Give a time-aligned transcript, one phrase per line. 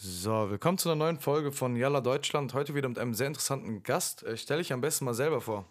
[0.00, 2.54] So, willkommen zu einer neuen Folge von Yalla Deutschland.
[2.54, 4.22] Heute wieder mit einem sehr interessanten Gast.
[4.22, 5.64] Äh, stell dich am besten mal selber vor.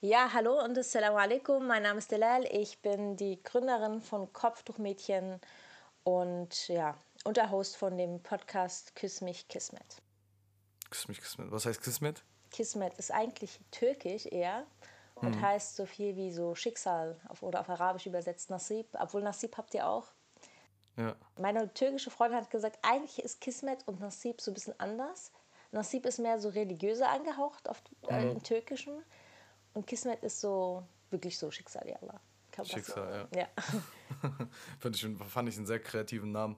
[0.00, 1.66] Ja, hallo und Assalamu alaikum.
[1.66, 2.46] Mein Name ist Delal.
[2.50, 5.42] Ich bin die Gründerin von Kopftuchmädchen
[6.04, 10.00] und ja, Unterhost von dem Podcast Küss mich Kismet.
[10.88, 11.50] Küss mich Kismet.
[11.50, 12.24] Was heißt Kismet?
[12.50, 14.66] Kismet ist eigentlich türkisch eher
[15.16, 15.42] und hm.
[15.42, 18.86] heißt so viel wie so Schicksal auf, oder auf Arabisch übersetzt Nasib.
[18.98, 20.15] Obwohl Nasib habt ihr auch.
[20.96, 21.14] Ja.
[21.38, 25.30] Meine türkische Freundin hat gesagt, eigentlich ist Kismet und Nasib so ein bisschen anders.
[25.72, 28.30] Nasib ist mehr so religiöser angehaucht auf, äh, mhm.
[28.32, 29.02] im Türkischen
[29.74, 31.98] und Kismet ist so wirklich so Schicksal, ja.
[32.64, 33.40] Schicksal, ja.
[33.40, 33.48] ja.
[34.78, 36.56] fand, ich, fand ich einen sehr kreativen Namen.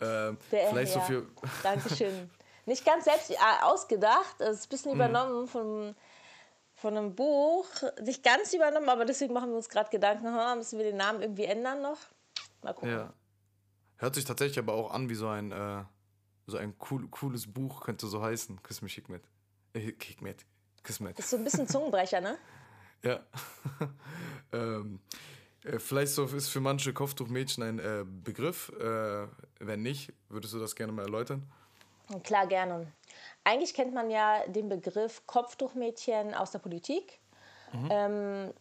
[0.00, 1.00] Äh, vielleicht ja.
[1.00, 1.26] so viel.
[1.62, 2.30] Dankeschön.
[2.66, 4.96] Nicht ganz selbst äh, ausgedacht, es ist ein bisschen mhm.
[4.96, 5.94] übernommen von,
[6.74, 7.68] von einem Buch.
[8.02, 11.44] Nicht ganz übernommen, aber deswegen machen wir uns gerade Gedanken, müssen wir den Namen irgendwie
[11.44, 11.98] ändern noch?
[12.62, 12.90] Mal gucken.
[12.90, 13.12] Ja.
[13.98, 15.84] Hört sich tatsächlich aber auch an wie so ein, äh,
[16.46, 18.62] so ein cool, cooles Buch, könnte so heißen.
[18.62, 19.22] Küss mich Hikmet.
[19.74, 20.46] Äh, Hikmet.
[20.82, 21.18] Kismet.
[21.18, 22.38] Ist so ein bisschen Zungenbrecher, ne?
[23.02, 23.20] ja.
[24.52, 25.00] ähm,
[25.64, 28.70] äh, vielleicht so ist für manche Kopftuchmädchen ein äh, Begriff.
[28.80, 29.26] Äh,
[29.58, 31.50] wenn nicht, würdest du das gerne mal erläutern?
[32.22, 32.90] Klar, gerne.
[33.44, 37.18] Eigentlich kennt man ja den Begriff Kopftuchmädchen aus der Politik.
[37.72, 37.88] Mhm.
[37.90, 38.54] Ähm,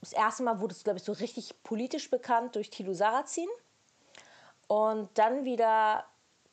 [0.00, 3.48] das erste Mal wurde es, glaube ich, so richtig politisch bekannt durch Thilo Sarrazin.
[4.70, 6.04] Und dann wieder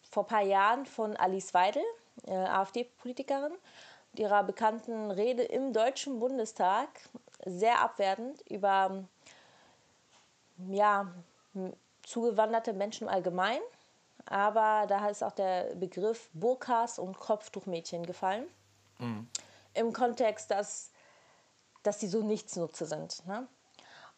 [0.09, 1.83] vor ein paar Jahren von Alice Weidel,
[2.25, 3.51] äh, AfD-Politikerin,
[4.11, 6.89] mit ihrer bekannten Rede im Deutschen Bundestag,
[7.45, 9.03] sehr abwertend über
[10.67, 11.13] ja,
[12.01, 13.59] zugewanderte Menschen allgemein.
[14.25, 18.47] Aber da ist auch der Begriff Burkas und Kopftuchmädchen gefallen.
[18.97, 19.29] Mhm.
[19.75, 20.89] Im Kontext, dass,
[21.83, 23.23] dass die so Nichtsnutze sind.
[23.27, 23.47] Ne?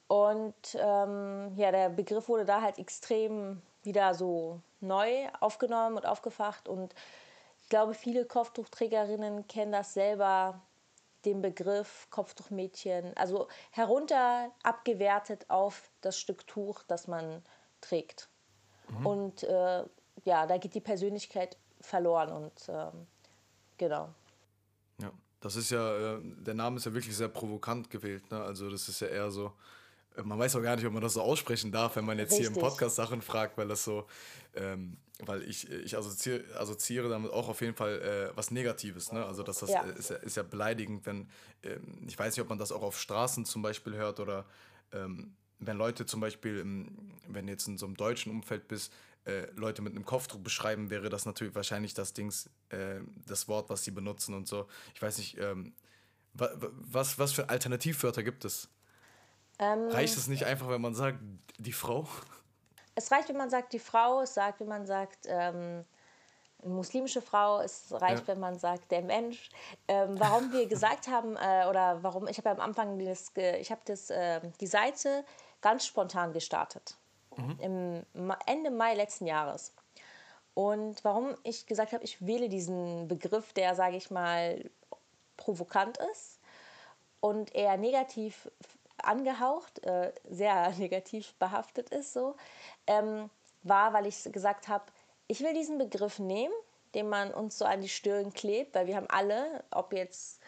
[0.08, 6.68] Und ähm, ja, der Begriff wurde da halt extrem wieder so neu aufgenommen und aufgefacht.
[6.68, 6.94] Und
[7.62, 10.62] ich glaube, viele Kopftuchträgerinnen kennen das selber,
[11.26, 17.44] den Begriff Kopftuchmädchen, also herunter abgewertet auf das Stück Tuch, das man
[17.82, 18.30] trägt.
[18.90, 19.06] Mhm.
[19.06, 19.84] Und äh,
[20.26, 22.92] ja, da geht die Persönlichkeit verloren und äh,
[23.78, 24.10] genau.
[25.02, 25.12] Ja,
[25.42, 28.30] das ist ja, äh, der Name ist ja wirklich sehr provokant gewählt.
[28.32, 28.42] Ne?
[28.42, 29.54] Also das ist ja eher so,
[30.24, 32.48] man weiß auch gar nicht, ob man das so aussprechen darf, wenn man jetzt Richtig.
[32.48, 34.08] hier im Podcast Sachen fragt, weil das so,
[34.56, 39.12] ähm, weil ich, ich assoziiere, assoziiere damit auch auf jeden Fall äh, was Negatives.
[39.12, 39.26] Ne?
[39.26, 39.82] Also das, das ja.
[39.84, 41.30] Ist, ist, ja beleidigend, wenn,
[41.64, 44.46] ähm, ich weiß nicht, ob man das auch auf Straßen zum Beispiel hört oder
[44.92, 48.94] ähm, wenn Leute zum Beispiel, im, wenn jetzt in so einem deutschen Umfeld bist,
[49.26, 53.70] äh, Leute mit einem Kopfdruck beschreiben, wäre das natürlich wahrscheinlich das Dings, äh, das Wort,
[53.70, 54.68] was sie benutzen und so.
[54.96, 55.74] Ich weiß nicht, ähm,
[56.34, 58.70] was, was für Alternativwörter gibt es?
[59.60, 61.20] Ähm, reicht es nicht einfach, wenn man sagt,
[61.58, 62.08] die Frau?
[62.96, 64.22] Es reicht, wenn man sagt, die Frau.
[64.22, 65.86] Es sagt, wenn man sagt, ähm,
[66.64, 67.60] muslimische Frau.
[67.60, 68.28] Es reicht, ja.
[68.28, 69.50] wenn man sagt, der Mensch.
[69.88, 73.82] Ähm, warum wir gesagt haben, äh, oder warum, ich habe am Anfang das, ich habe
[73.86, 75.26] das, äh, die Seite
[75.62, 76.96] ganz spontan gestartet.
[77.36, 78.06] Mhm.
[78.14, 79.74] Im Ende Mai letzten Jahres.
[80.54, 84.70] Und warum ich gesagt habe, ich wähle diesen Begriff, der, sage ich mal,
[85.38, 86.40] provokant ist
[87.22, 88.50] und eher negativ
[89.04, 92.36] angehaucht, äh, sehr negativ behaftet ist, so,
[92.88, 93.30] ähm,
[93.64, 94.86] war, weil ich gesagt habe,
[95.28, 96.54] ich will diesen Begriff nehmen,
[96.96, 100.42] den man uns so an die Stirn klebt, weil wir haben alle, ob jetzt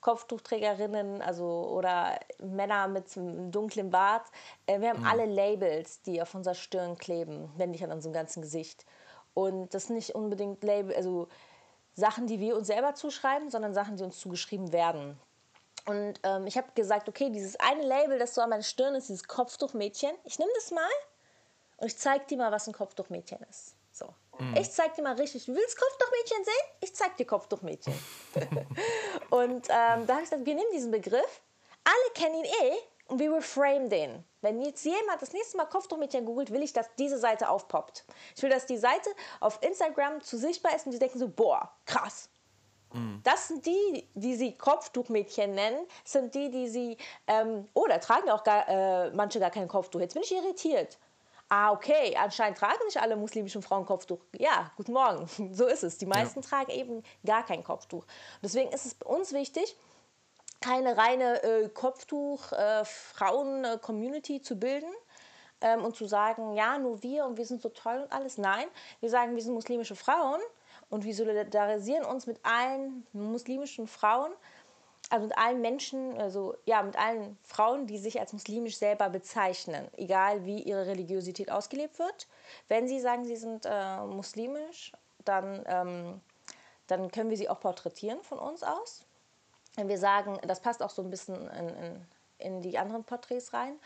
[0.00, 4.26] Kopftuchträgerinnen, also oder Männer mit einem dunklen Bart,
[4.66, 5.06] äh, wir haben mhm.
[5.06, 8.84] alle Labels, die auf unserer Stirn kleben, wenn nicht an unserem ganzen Gesicht.
[9.34, 11.28] Und das sind nicht unbedingt Label, also
[11.94, 15.18] Sachen, die wir uns selber zuschreiben, sondern Sachen, die uns zugeschrieben werden.
[15.86, 19.08] Und ähm, ich habe gesagt, okay, dieses eine Label, das so an meiner Stirn ist,
[19.08, 20.88] dieses Kopftuchmädchen, ich nehme das mal
[21.78, 23.74] und ich zeige dir mal, was ein Kopftuchmädchen ist.
[23.90, 24.14] So.
[24.38, 24.56] Mhm.
[24.56, 26.78] Ich zeige dir mal richtig, du willst Kopftuchmädchen sehen?
[26.80, 27.94] Ich zeige dir Kopftuchmädchen.
[29.30, 31.42] und ähm, da habe ich gesagt, wir nehmen diesen Begriff,
[31.84, 32.74] alle kennen ihn eh
[33.08, 34.24] und wir reframe den.
[34.40, 38.04] Wenn jetzt jemand das nächste Mal Kopftuchmädchen googelt, will ich, dass diese Seite aufpoppt.
[38.36, 39.10] Ich will, dass die Seite
[39.40, 42.30] auf Instagram zu sichtbar ist und die denken so, boah, krass,
[42.92, 43.20] Mhm.
[43.24, 46.96] Das sind die, die sie Kopftuchmädchen nennen, sind die, die sie,
[47.26, 50.00] ähm, oh, da tragen auch gar, äh, manche gar kein Kopftuch.
[50.00, 50.98] Jetzt bin ich irritiert.
[51.48, 54.20] Ah, okay, anscheinend tragen nicht alle muslimischen Frauen Kopftuch.
[54.38, 55.98] Ja, guten Morgen, so ist es.
[55.98, 56.48] Die meisten ja.
[56.48, 58.06] tragen eben gar kein Kopftuch.
[58.42, 59.76] Deswegen ist es uns wichtig,
[60.62, 64.88] keine reine äh, Kopftuch-Frauen-Community äh, zu bilden
[65.60, 68.38] ähm, und zu sagen, ja, nur wir und wir sind so toll und alles.
[68.38, 68.64] Nein,
[69.00, 70.40] wir sagen, wir sind muslimische Frauen
[70.92, 74.30] und wir solidarisieren uns mit allen muslimischen Frauen,
[75.08, 79.88] also mit allen Menschen, also ja, mit allen Frauen, die sich als muslimisch selber bezeichnen,
[79.96, 82.28] egal wie ihre Religiosität ausgelebt wird.
[82.68, 84.92] Wenn sie sagen, sie sind äh, muslimisch,
[85.24, 86.20] dann, ähm,
[86.88, 89.06] dann können wir sie auch porträtieren von uns aus.
[89.76, 92.06] Wenn wir sagen, das passt auch so ein bisschen in, in,
[92.36, 93.80] in die anderen Porträts rein.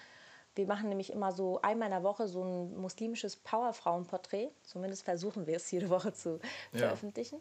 [0.57, 4.51] Wir machen nämlich immer so einmal in der Woche so ein muslimisches Powerfrauenporträt.
[4.63, 6.41] Zumindest versuchen wir es jede Woche zu
[6.73, 6.79] ja.
[6.79, 7.41] veröffentlichen.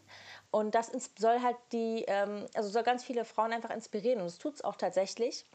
[0.50, 4.20] Und das soll halt die, ähm, also soll ganz viele Frauen einfach inspirieren.
[4.20, 5.46] Und es tut es auch tatsächlich.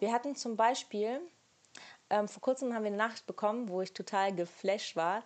[0.00, 1.20] Wir hatten zum Beispiel,
[2.08, 5.22] ähm, vor kurzem haben wir eine Nachricht bekommen, wo ich total geflasht war.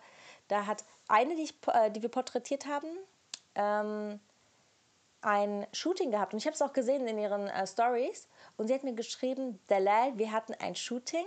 [0.49, 2.89] Da hat eine, die, ich, äh, die wir porträtiert haben,
[3.55, 4.19] ähm,
[5.21, 6.33] ein Shooting gehabt.
[6.33, 8.27] Und ich habe es auch gesehen in ihren äh, Stories.
[8.57, 11.25] Und sie hat mir geschrieben, Dalal, wir hatten ein Shooting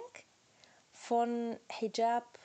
[1.01, 2.39] von Hijab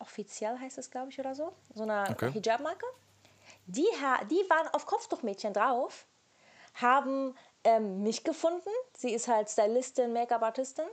[0.00, 1.52] offiziell heißt es, glaube ich, oder so.
[1.74, 2.32] So eine okay.
[2.32, 2.84] Hijab-Marke.
[3.66, 3.86] Die,
[4.30, 6.06] die waren auf Kopftuchmädchen drauf,
[6.74, 8.70] haben ähm, mich gefunden.
[8.96, 10.86] Sie ist halt Stylistin, Make-up-Artistin.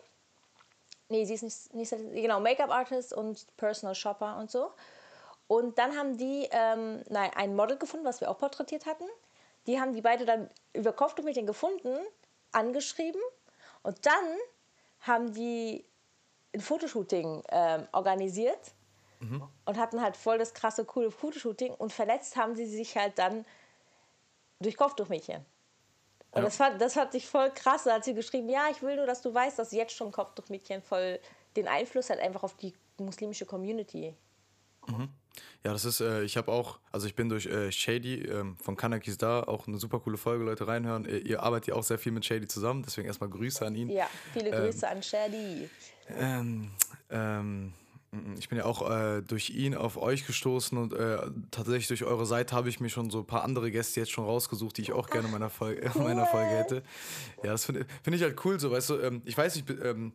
[1.09, 4.71] Nee, sie ist nicht, nicht genau, Make-up-Artist und Personal Shopper und so.
[5.47, 9.05] Und dann haben die ähm, nein, ein Model gefunden, was wir auch porträtiert hatten.
[9.65, 11.97] Die haben die beide dann über Kopftuchmädchen gefunden,
[12.51, 13.21] angeschrieben.
[13.81, 14.37] Und dann
[15.01, 15.85] haben die
[16.53, 18.73] ein Fotoshooting äh, organisiert
[19.19, 19.43] mhm.
[19.65, 23.45] und hatten halt voll das krasse, coole Fotoshooting und verletzt haben sie sich halt dann
[24.59, 25.45] durch Kopftuchmädchen.
[26.31, 26.41] Und ja.
[26.41, 27.83] das, fand, das hat sich voll krass.
[27.83, 30.81] Da hat sie geschrieben, ja, ich will nur, dass du weißt, dass jetzt schon Kopftuchmädchen
[30.81, 31.19] voll
[31.55, 34.15] den Einfluss hat einfach auf die muslimische Community.
[34.87, 35.09] Mhm.
[35.63, 38.75] Ja, das ist, äh, ich habe auch, also ich bin durch äh, Shady ähm, von
[38.75, 41.05] Kanakis da, auch eine super coole Folge, Leute reinhören.
[41.05, 43.89] Ihr, ihr arbeitet ja auch sehr viel mit Shady zusammen, deswegen erstmal Grüße an ihn.
[43.89, 45.69] Ja, viele ähm, Grüße an Shady.
[46.17, 46.71] Ähm,
[47.09, 47.73] ähm,
[48.39, 51.17] ich bin ja auch äh, durch ihn auf euch gestoßen und äh,
[51.51, 54.23] tatsächlich durch eure Seite habe ich mir schon so ein paar andere Gäste jetzt schon
[54.23, 56.83] rausgesucht, die ich auch gerne in meiner Folge, meiner Folge hätte.
[57.43, 60.13] Ja, das finde find ich halt cool so, weißt du, ähm, ich weiß nicht, ähm,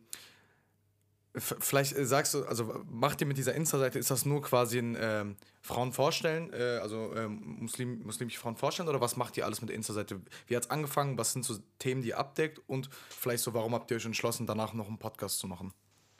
[1.35, 4.97] vielleicht äh, sagst du, also macht ihr mit dieser Insta-Seite, ist das nur quasi ein
[4.99, 9.61] ähm, Frauen vorstellen, äh, also ähm, Muslim, muslimische Frauen vorstellen oder was macht ihr alles
[9.61, 10.21] mit der Insta-Seite?
[10.47, 13.73] Wie hat es angefangen, was sind so Themen, die ihr abdeckt und vielleicht so, warum
[13.73, 15.73] habt ihr euch entschlossen, danach noch einen Podcast zu machen?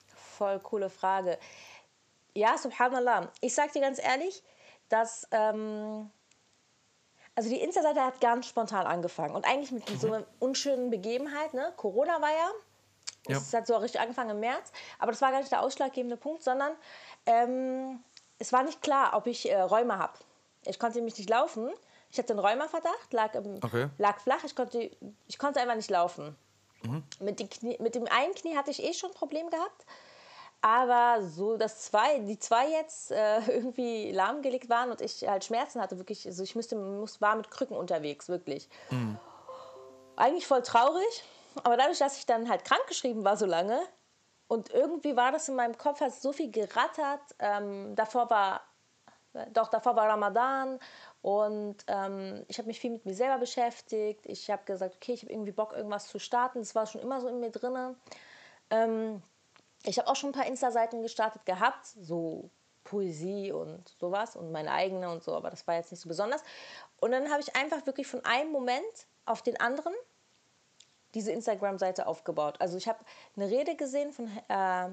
[0.07, 1.38] Voll coole Frage.
[2.36, 3.31] Ja, subhanallah.
[3.42, 4.44] Ich sag dir ganz ehrlich,
[4.89, 5.27] dass.
[5.31, 6.10] Ähm,
[7.36, 11.56] also die Insta-Seite hat ganz spontan angefangen und eigentlich mit so einer unschönen Begebenheit.
[11.56, 11.74] Ne?
[11.77, 12.51] Corona war ja.
[13.27, 13.37] Ja.
[13.37, 14.71] Es hat so richtig angefangen im März.
[14.99, 16.73] Aber das war gar nicht der ausschlaggebende Punkt, sondern
[17.25, 18.03] ähm,
[18.39, 20.13] es war nicht klar, ob ich äh, Rheuma habe.
[20.65, 21.71] Ich konnte nämlich nicht laufen.
[22.11, 23.89] Ich hatte einen Rheumaverdacht, lag, okay.
[23.97, 24.43] lag flach.
[24.43, 24.91] Ich konnte,
[25.27, 26.35] ich konnte einfach nicht laufen.
[26.83, 27.03] Mhm.
[27.19, 29.85] Mit, Knie, mit dem einen Knie hatte ich eh schon ein Problem gehabt.
[30.61, 35.81] Aber so, dass zwei, die zwei jetzt äh, irgendwie lahmgelegt waren und ich halt Schmerzen
[35.81, 38.69] hatte, wirklich, also ich müsste, muss, war mit Krücken unterwegs, wirklich.
[38.89, 39.17] Mhm.
[40.15, 41.23] Eigentlich voll traurig,
[41.63, 43.81] aber dadurch, dass ich dann halt krankgeschrieben war so lange
[44.47, 47.21] und irgendwie war das in meinem Kopf, hat so viel gerattert.
[47.39, 48.61] Ähm, davor war,
[49.51, 50.79] doch, davor war Ramadan
[51.21, 54.25] und ähm, ich habe mich viel mit mir selber beschäftigt.
[54.25, 56.59] Ich habe gesagt, okay, ich habe irgendwie Bock, irgendwas zu starten.
[56.59, 57.95] Das war schon immer so in mir drin.
[58.69, 59.23] Ähm,
[59.85, 62.50] ich habe auch schon ein paar Insta-Seiten gestartet gehabt, so
[62.83, 66.44] Poesie und sowas und meine eigene und so, aber das war jetzt nicht so besonders.
[67.00, 69.94] Und dann habe ich einfach wirklich von einem Moment auf den anderen
[71.13, 72.57] diese Instagram-Seite aufgebaut.
[72.60, 73.00] Also ich habe
[73.36, 74.89] eine Rede gesehen von, äh,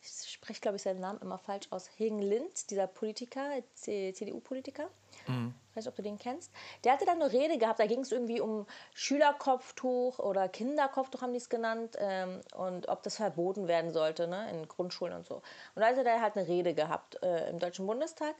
[0.00, 4.88] ich spreche glaube ich seinen Namen immer falsch aus, Hegen Lind, dieser Politiker, CDU-Politiker.
[5.26, 5.54] Mhm.
[5.70, 6.50] Ich weiß nicht, ob du den kennst.
[6.84, 11.32] Der hatte dann eine Rede gehabt, da ging es irgendwie um Schülerkopftuch oder Kinderkopftuch haben
[11.32, 15.36] die es genannt ähm, und ob das verboten werden sollte ne, in Grundschulen und so.
[15.74, 18.34] Und da hatte der halt eine Rede gehabt äh, im Deutschen Bundestag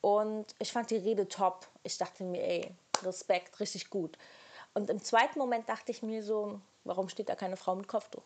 [0.00, 1.68] und ich fand die Rede top.
[1.82, 4.16] Ich dachte mir, ey, Respekt, richtig gut.
[4.74, 8.22] Und im zweiten Moment dachte ich mir so, warum steht da keine Frau mit Kopftuch?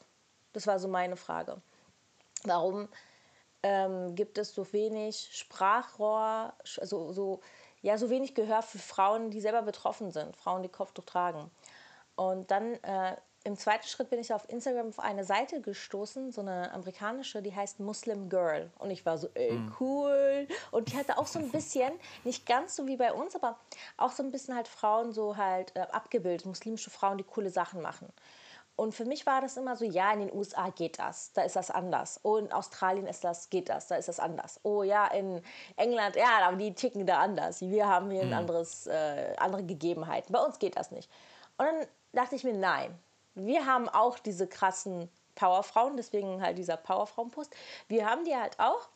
[0.52, 1.60] Das war so meine Frage.
[2.44, 2.88] Warum
[3.62, 7.40] ähm, gibt es so wenig Sprachrohr, also so
[7.80, 11.50] ja so wenig Gehör für Frauen, die selber betroffen sind, Frauen, die Kopftuch tragen.
[12.16, 16.40] Und dann äh, im zweiten Schritt bin ich auf Instagram auf eine Seite gestoßen, so
[16.40, 18.70] eine amerikanische, die heißt Muslim Girl.
[18.78, 19.74] Und ich war so, ey, mhm.
[19.78, 20.48] cool.
[20.70, 21.92] Und die hatte auch so ein bisschen,
[22.24, 23.58] nicht ganz so wie bei uns, aber
[23.98, 27.82] auch so ein bisschen halt Frauen so halt äh, abgebildet, muslimische Frauen, die coole Sachen
[27.82, 28.08] machen.
[28.76, 31.54] Und für mich war das immer so, ja, in den USA geht das, da ist
[31.54, 32.18] das anders.
[32.24, 34.58] Oh, in Australien ist das, geht das, da ist das anders.
[34.64, 35.42] Oh ja, in
[35.76, 37.60] England, ja, aber die ticken da anders.
[37.60, 40.32] Wir haben hier ein anderes, äh, andere Gegebenheiten.
[40.32, 41.08] Bei uns geht das nicht.
[41.56, 42.98] Und dann dachte ich mir, nein,
[43.34, 47.54] wir haben auch diese krassen Powerfrauen, deswegen halt dieser Powerfrauen-Post.
[47.88, 48.88] Wir haben die halt auch.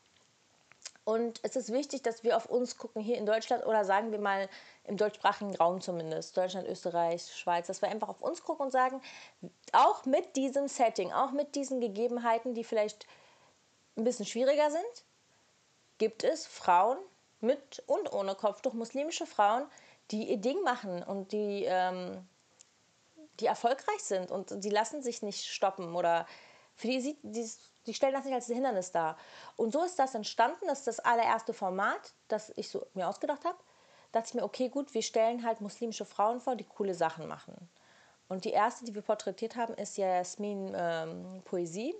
[1.05, 4.19] Und es ist wichtig, dass wir auf uns gucken hier in Deutschland oder sagen wir
[4.19, 4.49] mal
[4.85, 9.01] im deutschsprachigen Raum zumindest, Deutschland, Österreich, Schweiz, dass wir einfach auf uns gucken und sagen,
[9.73, 13.07] auch mit diesem Setting, auch mit diesen Gegebenheiten, die vielleicht
[13.97, 15.05] ein bisschen schwieriger sind,
[15.97, 16.99] gibt es Frauen,
[17.41, 19.65] mit und ohne Kopftuch muslimische Frauen,
[20.11, 22.27] die ihr Ding machen und die, ähm,
[23.41, 26.27] die erfolgreich sind und die lassen sich nicht stoppen oder
[26.75, 27.51] für die, die,
[27.87, 29.17] die stellen das nicht als Hindernis dar.
[29.57, 30.67] Und so ist das entstanden.
[30.67, 33.59] Das ist das allererste Format, das ich so mir ausgedacht habe.
[34.13, 37.27] Da dachte ich mir, okay, gut, wir stellen halt muslimische Frauen vor, die coole Sachen
[37.27, 37.69] machen.
[38.29, 41.95] Und die erste, die wir porträtiert haben, ist Jasmin ähm, Poesie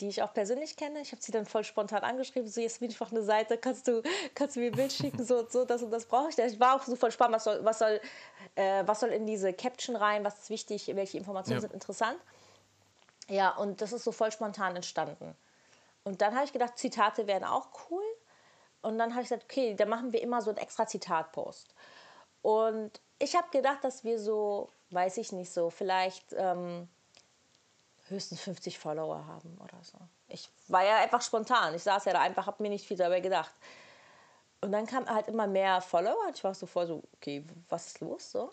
[0.00, 1.00] die ich auch persönlich kenne.
[1.00, 3.88] Ich habe sie dann voll spontan angeschrieben, so jetzt bin ich auf eine Seite, kannst
[3.88, 4.02] du,
[4.34, 6.38] kannst du mir ein Bild schicken, so, so das und das brauche ich.
[6.38, 8.00] Ich war auch so voll spannend, was soll, was soll,
[8.54, 11.60] äh, was soll in diese Caption rein, was ist wichtig, welche Informationen ja.
[11.62, 12.18] sind interessant.
[13.28, 15.34] Ja, und das ist so voll spontan entstanden.
[16.04, 18.04] Und dann habe ich gedacht, Zitate wären auch cool.
[18.82, 21.74] Und dann habe ich gesagt, okay, dann machen wir immer so einen extra Zitatpost.
[22.42, 26.88] Und ich habe gedacht, dass wir so, weiß ich nicht so, vielleicht ähm,
[28.08, 29.98] höchstens 50 Follower haben oder so.
[30.28, 31.74] Ich war ja einfach spontan.
[31.74, 33.52] Ich saß ja da einfach, habe mir nicht viel dabei gedacht.
[34.60, 36.30] Und dann kam halt immer mehr Follower.
[36.34, 38.50] Ich war so voll so, okay, was ist los so?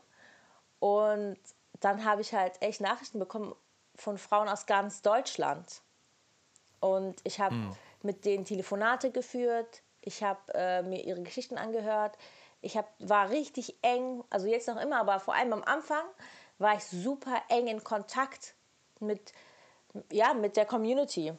[0.80, 1.38] Und
[1.80, 3.56] dann habe ich halt echt Nachrichten bekommen
[3.96, 5.82] von Frauen aus ganz Deutschland.
[6.80, 7.76] Und ich habe hm.
[8.02, 9.82] mit denen Telefonate geführt.
[10.02, 12.18] Ich habe äh, mir ihre Geschichten angehört.
[12.62, 16.04] Ich hab, war richtig eng, also jetzt noch immer, aber vor allem am Anfang
[16.60, 18.56] war ich super eng in Kontakt
[19.06, 19.34] mit,
[20.12, 21.34] ja, mit der Community.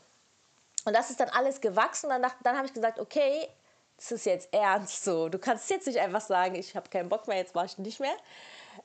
[0.84, 2.10] Und das ist dann alles gewachsen.
[2.10, 3.48] Dann, dann habe ich gesagt, okay,
[3.96, 5.28] das ist jetzt ernst so.
[5.28, 8.00] Du kannst jetzt nicht einfach sagen, ich habe keinen Bock mehr, jetzt mache ich nicht
[8.00, 8.14] mehr.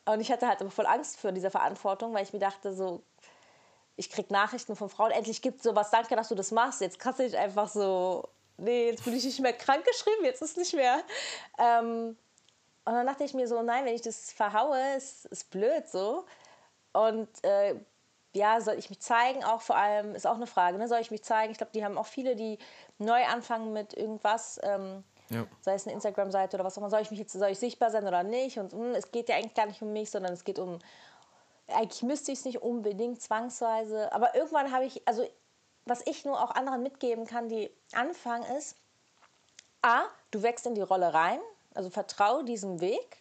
[0.05, 3.01] Und ich hatte halt voll Angst vor dieser Verantwortung, weil ich mir dachte, so,
[3.95, 6.79] ich kriege Nachrichten von Frauen, endlich gibt es sowas, danke, dass du das machst.
[6.79, 10.41] Jetzt kannst du nicht einfach so, nee, jetzt bin ich nicht mehr krank geschrieben, jetzt
[10.41, 10.99] ist nicht mehr.
[11.57, 12.15] Ähm,
[12.85, 16.25] und dann dachte ich mir so, nein, wenn ich das verhaue, ist, ist blöd so.
[16.93, 17.75] Und äh,
[18.33, 19.43] ja, soll ich mich zeigen?
[19.43, 20.87] Auch vor allem ist auch eine Frage, ne?
[20.87, 21.51] soll ich mich zeigen?
[21.51, 22.59] Ich glaube, die haben auch viele, die
[22.97, 25.45] neu anfangen mit irgendwas, ähm, ja.
[25.61, 26.89] sei es eine Instagram-Seite oder was auch immer.
[26.89, 28.59] Soll ich mich jetzt, soll ich sichtbar sein oder nicht?
[28.59, 30.79] Und mh, hm, es geht ja eigentlich gar nicht um mich, sondern es geht um,
[31.67, 35.27] eigentlich müsste ich es nicht unbedingt zwangsweise, aber irgendwann habe ich, also
[35.85, 38.75] was ich nur auch anderen mitgeben kann, die anfangen ist,
[39.81, 41.39] A, du wächst in die Rolle rein,
[41.73, 43.17] also vertrau diesem Weg.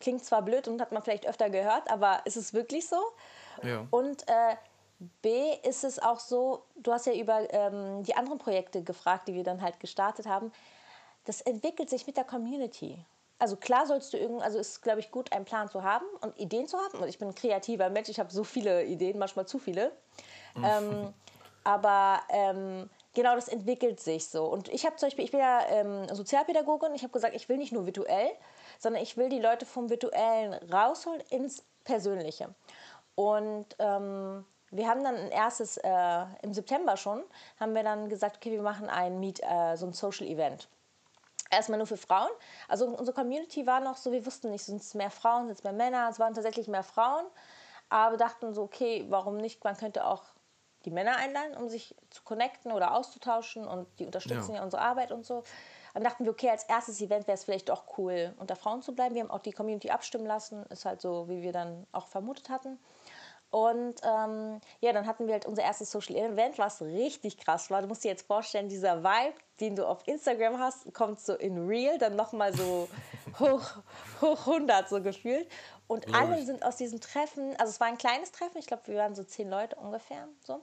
[0.00, 3.00] Klingt zwar blöd und hat man vielleicht öfter gehört, aber ist es wirklich so?
[3.62, 3.86] Ja.
[3.90, 4.56] Und äh,
[5.20, 9.34] B ist es auch so, du hast ja über ähm, die anderen Projekte gefragt, die
[9.34, 10.52] wir dann halt gestartet haben.
[11.24, 13.04] Das entwickelt sich mit der Community.
[13.38, 16.38] Also klar sollst du irgendwie, also ist glaube ich gut, einen Plan zu haben und
[16.38, 16.98] Ideen zu haben.
[16.98, 19.92] Und ich bin ein kreativer Mensch, ich habe so viele Ideen, manchmal zu viele.
[20.54, 20.64] Mhm.
[20.64, 21.14] Ähm,
[21.64, 24.44] aber ähm, genau das entwickelt sich so.
[24.44, 27.56] Und ich habe zum Beispiel, ich bin ja ähm, Sozialpädagogin, ich habe gesagt, ich will
[27.56, 28.30] nicht nur virtuell,
[28.78, 32.48] sondern ich will die Leute vom Virtuellen rausholen ins Persönliche.
[33.14, 37.22] Und ähm, wir haben dann ein erstes, äh, im September schon,
[37.60, 40.68] haben wir dann gesagt, okay, wir machen ein Meet, äh, so ein Social Event.
[41.50, 42.30] Erstmal nur für Frauen.
[42.68, 45.64] Also unsere Community war noch so, wir wussten nicht, sind es mehr Frauen, sind es
[45.64, 47.26] mehr Männer, es waren tatsächlich mehr Frauen.
[47.90, 49.62] Aber wir dachten so, okay, warum nicht?
[49.62, 50.22] Man könnte auch
[50.86, 54.82] die Männer einladen, um sich zu connecten oder auszutauschen und die unterstützen ja, ja unsere
[54.82, 55.44] Arbeit und so.
[55.92, 58.94] Dann dachten wir, okay, als erstes Event wäre es vielleicht doch cool, unter Frauen zu
[58.94, 59.14] bleiben.
[59.14, 62.48] Wir haben auch die Community abstimmen lassen, ist halt so, wie wir dann auch vermutet
[62.48, 62.78] hatten.
[63.52, 67.82] Und ähm, ja, dann hatten wir halt unser erstes Social Event, was richtig krass war.
[67.82, 71.68] Du musst dir jetzt vorstellen, dieser Vibe, den du auf Instagram hast, kommt so in
[71.68, 72.88] Real, dann nochmal so
[73.38, 73.76] hoch,
[74.22, 75.46] hoch 100 so gefühlt.
[75.86, 76.18] Und Logisch.
[76.18, 79.14] alle sind aus diesem Treffen, also es war ein kleines Treffen, ich glaube, wir waren
[79.14, 80.62] so zehn Leute ungefähr, so.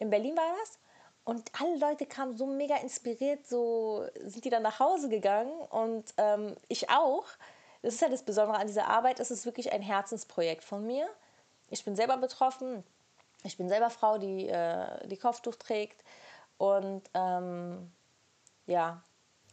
[0.00, 0.80] In Berlin war das.
[1.22, 6.12] Und alle Leute kamen so mega inspiriert, so sind die dann nach Hause gegangen und
[6.16, 7.26] ähm, ich auch.
[7.82, 11.08] Das ist ja das Besondere an dieser Arbeit, es ist wirklich ein Herzensprojekt von mir
[11.68, 12.84] ich bin selber betroffen.
[13.44, 16.02] Ich bin selber Frau, die äh, die Kopftuch trägt.
[16.56, 17.92] Und ähm,
[18.66, 19.02] ja,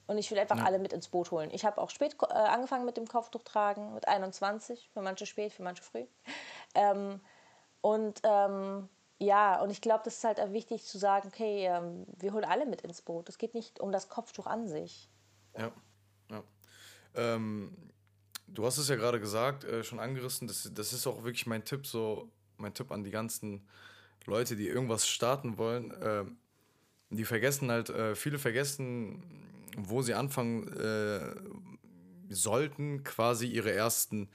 [0.07, 0.65] und ich will einfach ja.
[0.65, 1.49] alle mit ins Boot holen.
[1.51, 5.53] Ich habe auch spät äh, angefangen mit dem Kopftuch tragen, mit 21, für manche spät,
[5.53, 6.05] für manche früh.
[6.77, 7.21] Ähm,
[7.79, 12.33] und ähm, ja, und ich glaube, das ist halt wichtig zu sagen, okay, ähm, wir
[12.33, 13.29] holen alle mit ins Boot.
[13.29, 15.09] Es geht nicht um das Kopftuch an sich.
[15.57, 15.71] Ja,
[16.29, 16.43] ja.
[17.15, 17.93] Ähm,
[18.47, 21.63] du hast es ja gerade gesagt, äh, schon angerissen, das, das ist auch wirklich mein
[21.63, 23.67] Tipp, so mein Tipp an die ganzen
[24.25, 25.91] Leute, die irgendwas starten wollen.
[25.91, 26.25] Äh,
[27.09, 29.23] die vergessen halt, äh, viele vergessen,
[29.77, 31.35] wo sie anfangen äh,
[32.29, 34.29] sollten, quasi ihre ersten,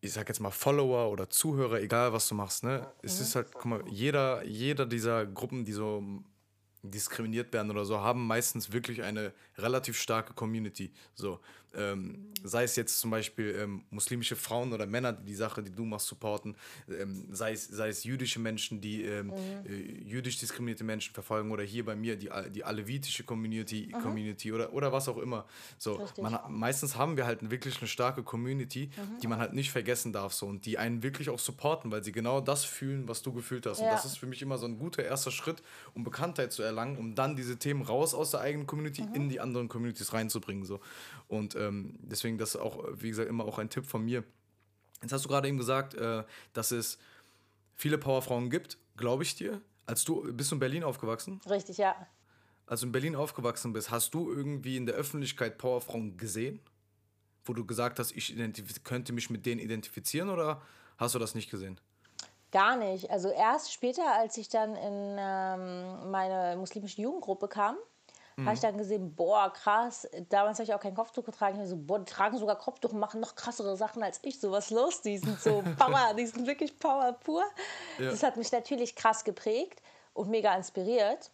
[0.00, 2.90] ich sag jetzt mal Follower oder Zuhörer, egal was du machst, ne?
[3.02, 6.02] Es ist halt, guck mal, jeder, jeder dieser Gruppen, die so
[6.82, 10.92] diskriminiert werden oder so, haben meistens wirklich eine relativ starke Community.
[11.14, 11.40] So.
[11.76, 15.72] Ähm, sei es jetzt zum Beispiel ähm, muslimische Frauen oder Männer, die die Sache, die
[15.72, 16.54] du machst, supporten,
[16.88, 19.32] ähm, sei, es, sei es jüdische Menschen, die ähm, mhm.
[19.66, 24.02] äh, jüdisch diskriminierte Menschen verfolgen oder hier bei mir die, die alevitische Community, mhm.
[24.02, 25.46] Community oder, oder was auch immer.
[25.78, 29.20] So, man, meistens haben wir halt wirklich eine starke Community, mhm.
[29.20, 32.12] die man halt nicht vergessen darf so, und die einen wirklich auch supporten, weil sie
[32.12, 33.80] genau das fühlen, was du gefühlt hast.
[33.80, 33.86] Ja.
[33.86, 35.62] Und das ist für mich immer so ein guter erster Schritt,
[35.94, 39.14] um Bekanntheit zu erlangen, um dann diese Themen raus aus der eigenen Community mhm.
[39.14, 40.64] in die anderen Communities reinzubringen.
[40.64, 40.80] So.
[41.32, 44.22] Und ähm, deswegen das auch, wie gesagt, immer auch ein Tipp von mir.
[45.00, 46.98] Jetzt hast du gerade eben gesagt, äh, dass es
[47.74, 49.62] viele Powerfrauen gibt, glaube ich dir.
[49.86, 51.40] Als du bist du in Berlin aufgewachsen?
[51.48, 51.96] Richtig, ja.
[52.66, 56.60] Als du in Berlin aufgewachsen bist, hast du irgendwie in der Öffentlichkeit Powerfrauen gesehen?
[57.46, 58.36] Wo du gesagt hast, ich
[58.84, 60.60] könnte mich mit denen identifizieren oder
[60.98, 61.80] hast du das nicht gesehen?
[62.50, 63.10] Gar nicht.
[63.10, 67.76] Also erst später, als ich dann in ähm, meine muslimische Jugendgruppe kam,
[68.36, 68.46] mhm.
[68.46, 70.08] habe ich dann gesehen, boah, krass.
[70.28, 71.60] Damals habe ich auch kein Kopftuch getragen.
[71.60, 74.40] Ich so, boah, die tragen sogar Kopftuch und machen noch krassere Sachen als ich.
[74.40, 75.02] So was los.
[75.02, 77.44] Die sind so Power, die sind wirklich Power pur.
[77.98, 78.10] Ja.
[78.10, 79.82] Das hat mich natürlich krass geprägt
[80.14, 81.30] und mega inspiriert.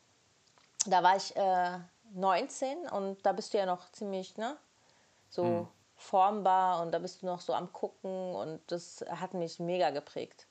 [0.86, 1.78] Da war ich äh,
[2.14, 4.56] 19 und da bist du ja noch ziemlich, ne?
[5.28, 5.68] So mhm.
[5.96, 10.46] formbar und da bist du noch so am Gucken und das hat mich mega geprägt.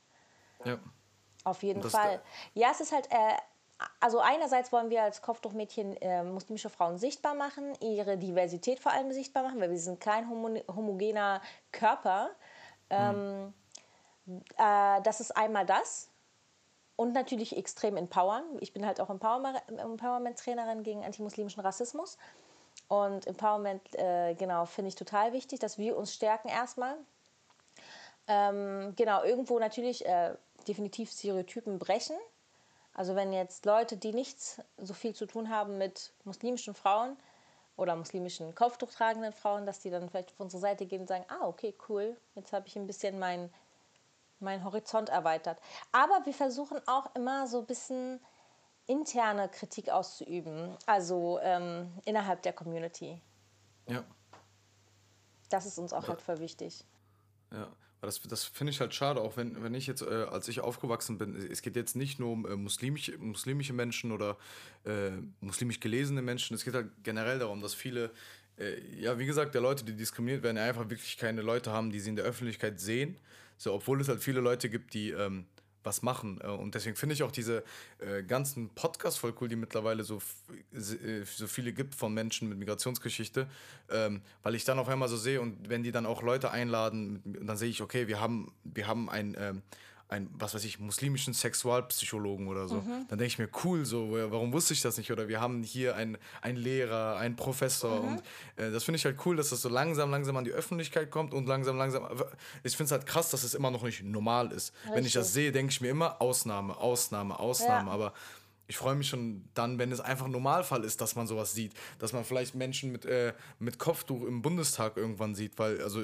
[0.65, 0.77] Ja.
[1.43, 2.21] Auf jeden Fall.
[2.53, 3.37] Ja, es ist halt, äh,
[3.99, 9.11] also einerseits wollen wir als Kopftuchmädchen äh, muslimische Frauen sichtbar machen, ihre Diversität vor allem
[9.11, 11.41] sichtbar machen, weil wir sind kein homo homogener
[11.71, 12.31] Körper.
[12.89, 13.53] Ähm,
[14.25, 14.41] mhm.
[14.57, 16.09] äh, das ist einmal das.
[16.95, 18.43] Und natürlich extrem empowern.
[18.59, 22.17] Ich bin halt auch Empowerment-Trainerin gegen antimuslimischen Rassismus.
[22.87, 26.95] Und Empowerment, äh, genau, finde ich total wichtig, dass wir uns stärken erstmal.
[28.27, 30.33] Ähm, genau, irgendwo natürlich äh,
[30.67, 32.17] definitiv Stereotypen brechen.
[32.97, 37.15] Also wenn jetzt Leute, die nichts so viel zu tun haben mit muslimischen Frauen
[37.77, 41.23] oder muslimischen Kopftuch tragenden Frauen, dass die dann vielleicht auf unsere Seite gehen und sagen,
[41.29, 43.53] ah, okay, cool, jetzt habe ich ein bisschen meinen
[44.39, 45.59] mein Horizont erweitert.
[45.91, 48.19] Aber wir versuchen auch immer so ein bisschen
[48.87, 53.21] interne Kritik auszuüben, also ähm, innerhalb der Community.
[53.87, 54.03] Ja.
[55.49, 56.09] Das ist uns auch ja.
[56.09, 56.85] halt voll wichtig.
[57.51, 57.67] Ja,
[58.01, 61.17] das, das finde ich halt schade, auch wenn, wenn ich jetzt, äh, als ich aufgewachsen
[61.17, 64.37] bin, es geht jetzt nicht nur um äh, muslimische, muslimische Menschen oder
[64.85, 68.11] äh, muslimisch gelesene Menschen, es geht halt generell darum, dass viele,
[68.59, 71.99] äh, ja, wie gesagt, der Leute, die diskriminiert werden, einfach wirklich keine Leute haben, die
[71.99, 73.17] sie in der Öffentlichkeit sehen.
[73.57, 75.45] So, obwohl es halt viele Leute gibt, die ähm,
[75.87, 76.39] was machen.
[76.43, 77.63] Äh, und deswegen finde ich auch diese
[77.99, 80.17] äh, ganzen Podcasts voll cool, die mittlerweile so,
[80.73, 83.47] äh, so viele gibt von Menschen mit Migrationsgeschichte,
[83.89, 87.21] ähm, weil ich dann auf einmal so sehe und wenn die dann auch Leute einladen,
[87.25, 89.61] dann sehe ich, okay, wir haben, wir haben ein, ähm,
[90.09, 92.75] einen, was weiß ich, muslimischen Sexualpsychologen oder so.
[92.75, 93.07] Mhm.
[93.09, 95.11] Dann denke ich mir, cool, so, warum wusste ich das nicht?
[95.11, 98.01] Oder wir haben hier einen, einen Lehrer, einen Professor.
[98.01, 98.07] Mhm.
[98.07, 98.19] Und
[98.55, 101.33] äh, das finde ich halt cool, dass das so langsam, langsam an die Öffentlichkeit kommt
[101.33, 102.07] und langsam, langsam.
[102.63, 104.73] Ich finde es halt krass, dass es immer noch nicht normal ist.
[104.73, 104.95] Richtig.
[104.95, 107.89] Wenn ich das sehe, denke ich mir immer, Ausnahme, Ausnahme, Ausnahme.
[107.89, 107.93] Ja.
[107.93, 108.13] Aber
[108.67, 111.73] ich freue mich schon dann, wenn es einfach Normalfall ist, dass man sowas sieht.
[111.99, 116.01] Dass man vielleicht Menschen mit, äh, mit Kopftuch im Bundestag irgendwann sieht, weil, also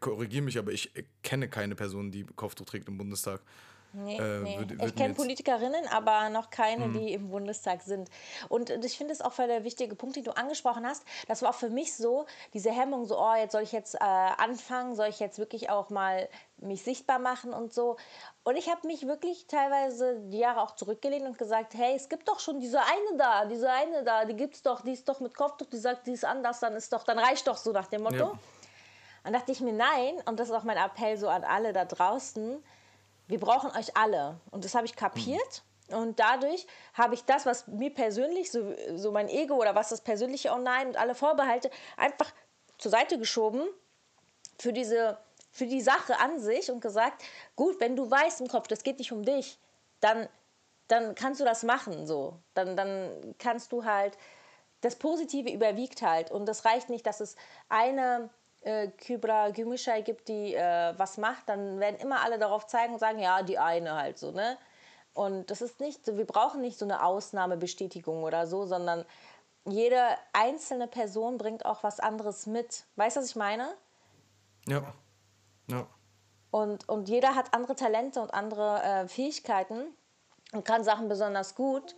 [0.00, 3.40] korrigiere mich, aber ich kenne keine Person, die Kopftuch trägt im Bundestag.
[3.92, 4.58] Nee, äh, nee.
[4.58, 6.92] Würd, würd ich kenne Politikerinnen, aber noch keine, mhm.
[6.98, 8.10] die im Bundestag sind.
[8.48, 11.04] Und ich finde es auch für der wichtige Punkt, den du angesprochen hast.
[11.28, 13.98] Das war auch für mich so, diese Hemmung, so, oh, jetzt soll ich jetzt äh,
[14.00, 17.96] anfangen, soll ich jetzt wirklich auch mal mich sichtbar machen und so.
[18.44, 22.28] Und ich habe mich wirklich teilweise die Jahre auch zurückgelehnt und gesagt, hey, es gibt
[22.28, 25.34] doch schon diese eine da, diese eine da, die gibt's doch, die ist doch mit
[25.34, 28.02] Kopftuch, die sagt, die ist anders, dann ist doch, dann reicht doch so nach dem
[28.02, 28.16] Motto.
[28.16, 28.38] Ja.
[29.26, 31.84] Dann dachte ich mir, nein, und das ist auch mein Appell so an alle da
[31.84, 32.62] draußen,
[33.26, 34.38] wir brauchen euch alle.
[34.52, 35.64] Und das habe ich kapiert.
[35.88, 40.00] Und dadurch habe ich das, was mir persönlich, so, so mein Ego oder was das
[40.00, 42.32] persönliche Oh nein und alle Vorbehalte, einfach
[42.78, 43.66] zur Seite geschoben
[44.60, 45.18] für diese
[45.50, 47.24] für die Sache an sich und gesagt,
[47.56, 49.58] gut, wenn du weißt im Kopf, das geht nicht um dich,
[49.98, 50.28] dann,
[50.86, 52.06] dann kannst du das machen.
[52.06, 52.38] So.
[52.54, 54.16] Dann, dann kannst du halt,
[54.82, 56.30] das Positive überwiegt halt.
[56.30, 57.34] Und das reicht nicht, dass es
[57.68, 58.30] eine
[58.66, 62.98] äh, Kybra Gümüşay gibt, die äh, was macht, dann werden immer alle darauf zeigen und
[62.98, 64.58] sagen, ja, die eine halt so, ne?
[65.14, 69.06] Und das ist nicht so, wir brauchen nicht so eine Ausnahmebestätigung oder so, sondern
[69.64, 70.02] jede
[70.32, 72.84] einzelne Person bringt auch was anderes mit.
[72.96, 73.68] Weißt du, was ich meine?
[74.66, 74.92] Ja.
[75.70, 75.86] Ja.
[76.50, 79.86] Und, und jeder hat andere Talente und andere äh, Fähigkeiten
[80.52, 81.96] und kann Sachen besonders gut.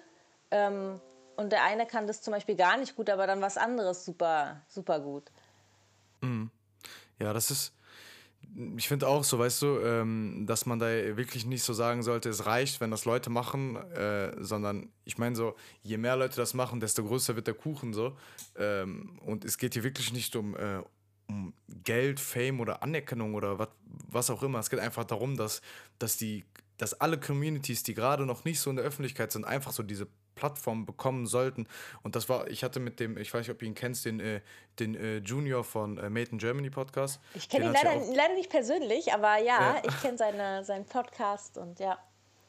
[0.50, 1.00] Ähm,
[1.36, 4.62] und der eine kann das zum Beispiel gar nicht gut, aber dann was anderes super,
[4.68, 5.24] super gut.
[6.20, 6.50] Mhm.
[7.18, 7.72] Ja, das ist,
[8.76, 12.28] ich finde auch so, weißt du, ähm, dass man da wirklich nicht so sagen sollte,
[12.28, 16.54] es reicht, wenn das Leute machen, äh, sondern ich meine so, je mehr Leute das
[16.54, 18.16] machen, desto größer wird der Kuchen so.
[18.56, 20.80] Ähm, und es geht hier wirklich nicht um, äh,
[21.28, 21.52] um
[21.84, 23.70] Geld, Fame oder Anerkennung oder wat,
[24.08, 24.60] was auch immer.
[24.60, 25.60] Es geht einfach darum, dass,
[25.98, 26.44] dass, die,
[26.78, 30.06] dass alle Communities, die gerade noch nicht so in der Öffentlichkeit sind, einfach so diese
[30.38, 31.66] Plattform bekommen sollten.
[32.02, 34.20] Und das war, ich hatte mit dem, ich weiß nicht, ob du ihn kennst, den,
[34.20, 34.40] äh,
[34.78, 37.20] den äh, Junior von äh, Made in Germany Podcast.
[37.34, 39.82] Ich kenne ihn leider, leider nicht persönlich, aber ja, ja.
[39.86, 41.98] ich kenne seine, seinen Podcast und ja.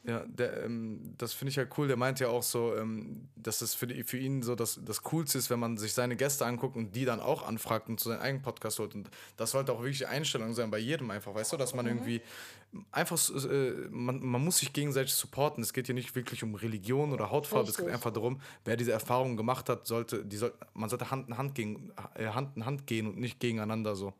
[0.02, 1.86] Ja, der, ähm, das finde ich ja cool.
[1.86, 5.02] Der meint ja auch so, ähm, dass es für, die, für ihn so das, das
[5.02, 8.08] Coolste ist, wenn man sich seine Gäste anguckt und die dann auch anfragt und zu
[8.08, 8.94] seinem eigenen Podcast holt.
[8.94, 11.84] Und das sollte auch wirklich die Einstellung sein bei jedem einfach, weißt du, dass man
[11.84, 11.90] mhm.
[11.90, 12.22] irgendwie
[12.92, 13.18] einfach,
[13.50, 15.62] äh, man, man muss sich gegenseitig supporten.
[15.62, 17.68] Es geht hier nicht wirklich um Religion oder Hautfarbe.
[17.68, 17.80] Richtig.
[17.80, 21.28] Es geht einfach darum, wer diese Erfahrung gemacht hat, sollte, die soll, man sollte Hand
[21.28, 24.14] in Hand, gegen, äh, Hand in Hand gehen und nicht gegeneinander so.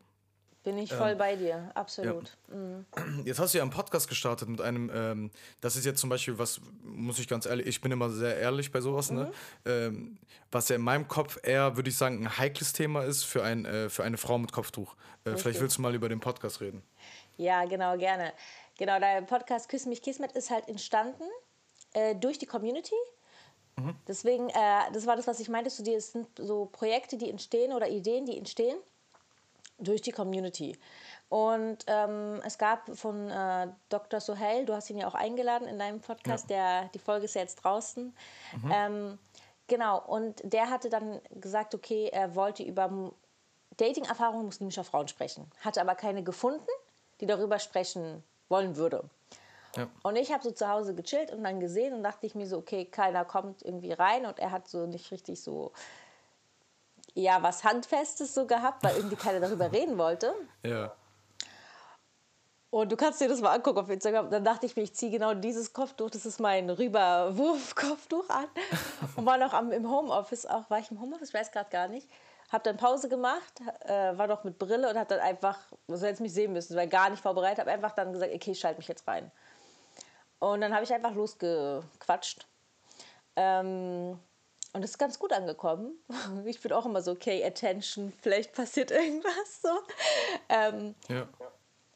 [0.63, 2.37] Bin ich voll ähm, bei dir, absolut.
[2.49, 2.55] Ja.
[2.55, 2.85] Mhm.
[3.25, 6.37] Jetzt hast du ja einen Podcast gestartet mit einem, ähm, das ist jetzt zum Beispiel
[6.37, 9.23] was, muss ich ganz ehrlich, ich bin immer sehr ehrlich bei sowas, ne?
[9.23, 9.25] mhm.
[9.25, 9.31] ne?
[9.65, 10.17] Ähm,
[10.51, 13.65] was ja in meinem Kopf eher, würde ich sagen, ein heikles Thema ist für, ein,
[13.65, 14.95] äh, für eine Frau mit Kopftuch.
[15.25, 16.83] Äh, vielleicht willst du mal über den Podcast reden.
[17.37, 18.31] Ja, genau, gerne.
[18.77, 21.23] Genau, der Podcast Küss mich Kismet ist halt entstanden
[21.93, 22.95] äh, durch die Community.
[23.77, 23.95] Mhm.
[24.07, 27.31] Deswegen, äh, das war das, was ich meinte zu dir, es sind so Projekte, die
[27.31, 28.77] entstehen oder Ideen, die entstehen
[29.81, 30.77] durch die Community.
[31.29, 34.19] Und ähm, es gab von äh, Dr.
[34.19, 36.81] Sohail, du hast ihn ja auch eingeladen in deinem Podcast, ja.
[36.81, 38.13] der, die Folge ist ja jetzt draußen.
[38.61, 38.71] Mhm.
[38.71, 39.19] Ähm,
[39.67, 43.11] genau, und der hatte dann gesagt, okay, er wollte über
[43.77, 46.67] Dating-Erfahrungen muslimischer Frauen sprechen, hatte aber keine gefunden,
[47.21, 49.03] die darüber sprechen wollen würde.
[49.77, 49.87] Ja.
[50.03, 52.57] Und ich habe so zu Hause gechillt und dann gesehen und dachte ich mir so,
[52.57, 55.71] okay, keiner kommt irgendwie rein und er hat so nicht richtig so
[57.13, 60.33] ja was Handfestes so gehabt, weil irgendwie keiner darüber reden wollte.
[60.63, 60.93] Ja.
[62.71, 64.29] Und du kannst dir das mal angucken auf Instagram.
[64.29, 68.45] Dann dachte ich mir, ich ziehe genau dieses Kopftuch, das ist mein Rüberwurf-Kopftuch an.
[69.17, 70.69] Und war noch am, im Homeoffice auch.
[70.69, 71.29] War ich im Homeoffice?
[71.29, 72.09] Ich weiß gerade gar nicht.
[72.49, 76.21] Hab dann Pause gemacht, äh, war noch mit Brille und hab dann einfach, so hätte
[76.21, 78.89] mich sehen müssen, war gar nicht vorbereitet, habe einfach dann gesagt, okay, ich schalte mich
[78.89, 79.31] jetzt rein.
[80.39, 82.45] Und dann habe ich einfach losgequatscht.
[83.37, 84.19] Ähm,
[84.73, 85.93] und es ist ganz gut angekommen.
[86.45, 89.69] Ich bin auch immer so, okay, Attention, vielleicht passiert irgendwas so.
[90.49, 91.27] Ähm, ja.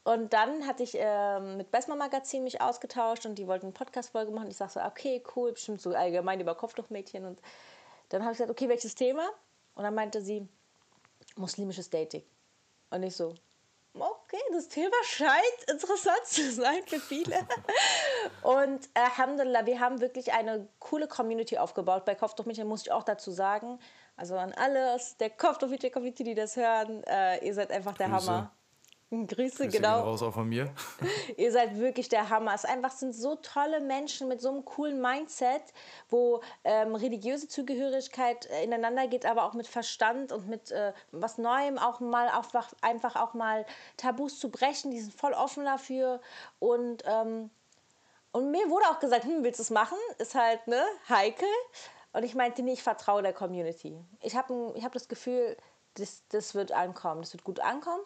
[0.03, 4.31] Und dann hatte ich ähm, mit Besma Magazin mich ausgetauscht und die wollten eine Podcast-Folge
[4.31, 4.49] machen.
[4.49, 7.25] Ich sage so, okay, cool, bestimmt so allgemein über Kopftuchmädchen.
[7.25, 7.39] Und
[8.09, 9.27] dann habe ich gesagt, okay, welches Thema?
[9.73, 10.47] Und dann meinte sie,
[11.35, 12.23] muslimisches Dating.
[12.91, 13.33] Und ich so,
[13.95, 17.35] okay, das Thema scheint interessant zu sein für viele.
[18.41, 22.05] und äh, Alhamdulillah, wir haben wirklich eine coole Community aufgebaut.
[22.05, 23.79] Bei Kopftuchmädchen muss ich auch dazu sagen,
[24.17, 28.31] also an alle aus der Kopftuchmädchen-Community, die das hören, äh, ihr seid einfach der Grüße.
[28.31, 28.51] Hammer.
[29.09, 30.01] Grüße, Grüße genau.
[30.01, 30.73] raus auch von mir.
[31.37, 32.53] Ihr seid wirklich der Hammer.
[32.53, 35.61] Es einfach sind so tolle Menschen mit so einem coolen Mindset,
[36.09, 41.37] wo ähm, religiöse Zugehörigkeit äh, ineinander geht, aber auch mit Verstand und mit äh, was
[41.37, 44.91] Neuem auch mal einfach, einfach auch mal Tabus zu brechen.
[44.91, 46.19] Die sind voll offen dafür.
[46.59, 47.51] Und, ähm,
[48.35, 49.97] und mir wurde auch gesagt, hm, willst du es machen?
[50.17, 51.47] Ist halt ne, heikel.
[52.11, 53.97] Und ich meinte, nee, ich vertraue der Community.
[54.19, 55.55] Ich habe hab das Gefühl,
[55.93, 58.03] das, das wird ankommen, das wird gut ankommen.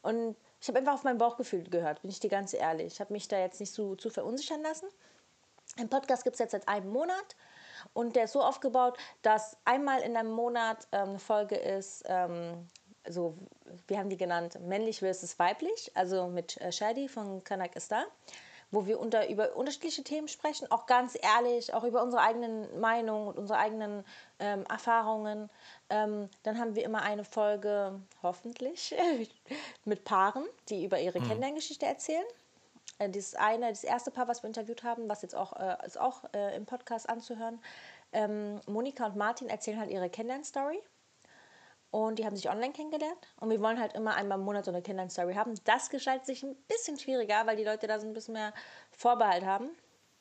[0.00, 2.92] Und ich habe einfach auf mein Bauchgefühl gehört, bin ich dir ganz ehrlich.
[2.92, 4.86] Ich habe mich da jetzt nicht so zu verunsichern lassen.
[5.76, 7.34] Ein Podcast gibt es jetzt seit einem Monat
[7.92, 12.68] und der ist so aufgebaut, dass einmal in einem Monat ähm, eine Folge ist, ähm,
[13.08, 13.34] so,
[13.88, 18.04] wir haben die genannt, männlich versus weiblich, also mit äh, Shadi von Kanak ist da
[18.72, 23.28] wo wir unter, über unterschiedliche Themen sprechen, auch ganz ehrlich, auch über unsere eigenen Meinungen
[23.28, 24.04] und unsere eigenen
[24.40, 25.50] ähm, Erfahrungen.
[25.90, 28.94] Ähm, dann haben wir immer eine Folge, hoffentlich,
[29.84, 31.28] mit Paaren, die über ihre mhm.
[31.28, 32.24] Kennenlerngeschichte erzählen.
[32.98, 36.00] Äh, das eine, das erste Paar, was wir interviewt haben, was jetzt auch, äh, ist
[36.00, 37.60] auch äh, im Podcast anzuhören.
[38.12, 40.82] Ähm, Monika und Martin erzählen halt ihre Kennenlernstory.
[41.92, 43.18] Und die haben sich online kennengelernt.
[43.38, 45.54] Und wir wollen halt immer einmal im Monat so eine Kennenlern-Story haben.
[45.64, 48.54] Das gestaltet sich ein bisschen schwieriger, weil die Leute da so ein bisschen mehr
[48.90, 49.68] Vorbehalt haben.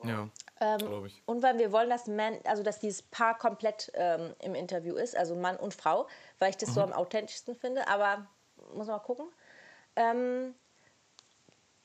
[0.03, 0.27] Ja,
[0.59, 1.23] ähm, glaube ich.
[1.25, 5.15] Und weil wir wollen, dass, Man, also dass dieses Paar komplett ähm, im Interview ist,
[5.15, 6.07] also Mann und Frau,
[6.39, 6.73] weil ich das mhm.
[6.73, 7.87] so am authentischsten finde.
[7.87, 8.27] Aber
[8.73, 9.27] muss man mal gucken.
[9.95, 10.53] Ähm,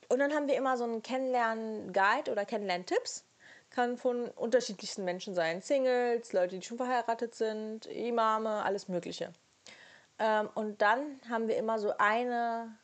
[0.08, 3.24] und dann haben wir immer so einen Kennenlernen-Guide oder Kennenlern-Tipps.
[3.70, 5.62] Kann von unterschiedlichsten Menschen sein.
[5.62, 9.32] Singles, Leute, die schon verheiratet sind, Imame, alles Mögliche.
[10.18, 12.76] Ähm, und dann haben wir immer so eine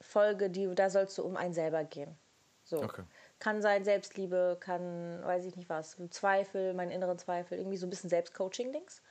[0.00, 2.16] Folge, die, da soll es so um einen selber gehen.
[2.64, 2.82] So.
[2.82, 3.02] Okay.
[3.38, 7.90] Kann sein Selbstliebe, kann, weiß ich nicht was, Zweifel, meinen inneren Zweifel, irgendwie so ein
[7.90, 9.02] bisschen Selbstcoaching-Dings.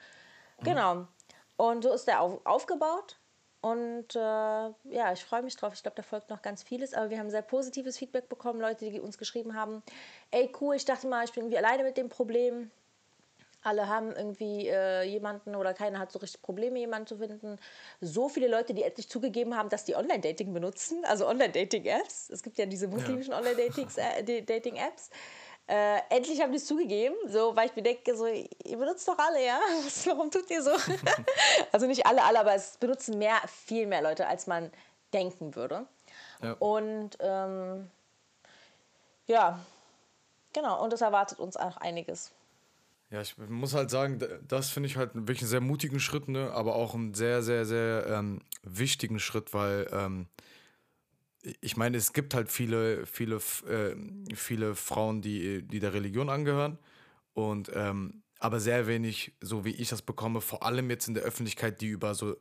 [0.60, 0.64] Mhm.
[0.64, 1.08] Genau.
[1.56, 3.18] Und so ist der auf, aufgebaut.
[3.62, 5.74] Und äh, ja, ich freue mich drauf.
[5.74, 6.94] Ich glaube, da folgt noch ganz vieles.
[6.94, 8.62] Aber wir haben sehr positives Feedback bekommen.
[8.62, 9.82] Leute, die uns geschrieben haben:
[10.30, 12.70] Ey, cool, ich dachte mal, ich bin irgendwie alleine mit dem Problem.
[13.64, 17.60] Alle haben irgendwie äh, jemanden oder keiner hat so richtig Probleme, jemanden zu finden.
[18.00, 22.30] So viele Leute, die endlich zugegeben haben, dass die Online-Dating benutzen, also Online-Dating-Apps.
[22.30, 23.40] Es gibt ja diese muslimischen ja.
[23.40, 25.10] Online-Dating-Apps.
[25.70, 29.18] Äh, endlich haben die es zugegeben, so, weil ich mir denke, so, ihr benutzt doch
[29.18, 29.60] alle, ja?
[29.84, 30.72] Was, warum tut ihr so?
[31.74, 34.72] also nicht alle, alle, aber es benutzen mehr, viel mehr Leute, als man
[35.14, 35.86] denken würde.
[36.42, 36.54] Ja.
[36.60, 37.92] Und ähm,
[39.26, 39.60] ja,
[40.54, 42.32] genau, und es erwartet uns auch einiges.
[43.10, 46.52] Ja, ich muss halt sagen, das finde ich halt wirklich einen sehr mutigen Schritt, ne?
[46.52, 50.28] aber auch einen sehr, sehr, sehr ähm, wichtigen Schritt, weil ähm,
[51.62, 53.96] ich meine, es gibt halt viele, viele, äh,
[54.36, 56.78] viele Frauen, die, die der Religion angehören
[57.34, 61.24] und ähm, aber sehr wenig, so wie ich das bekomme, vor allem jetzt in der
[61.24, 62.36] Öffentlichkeit, die über so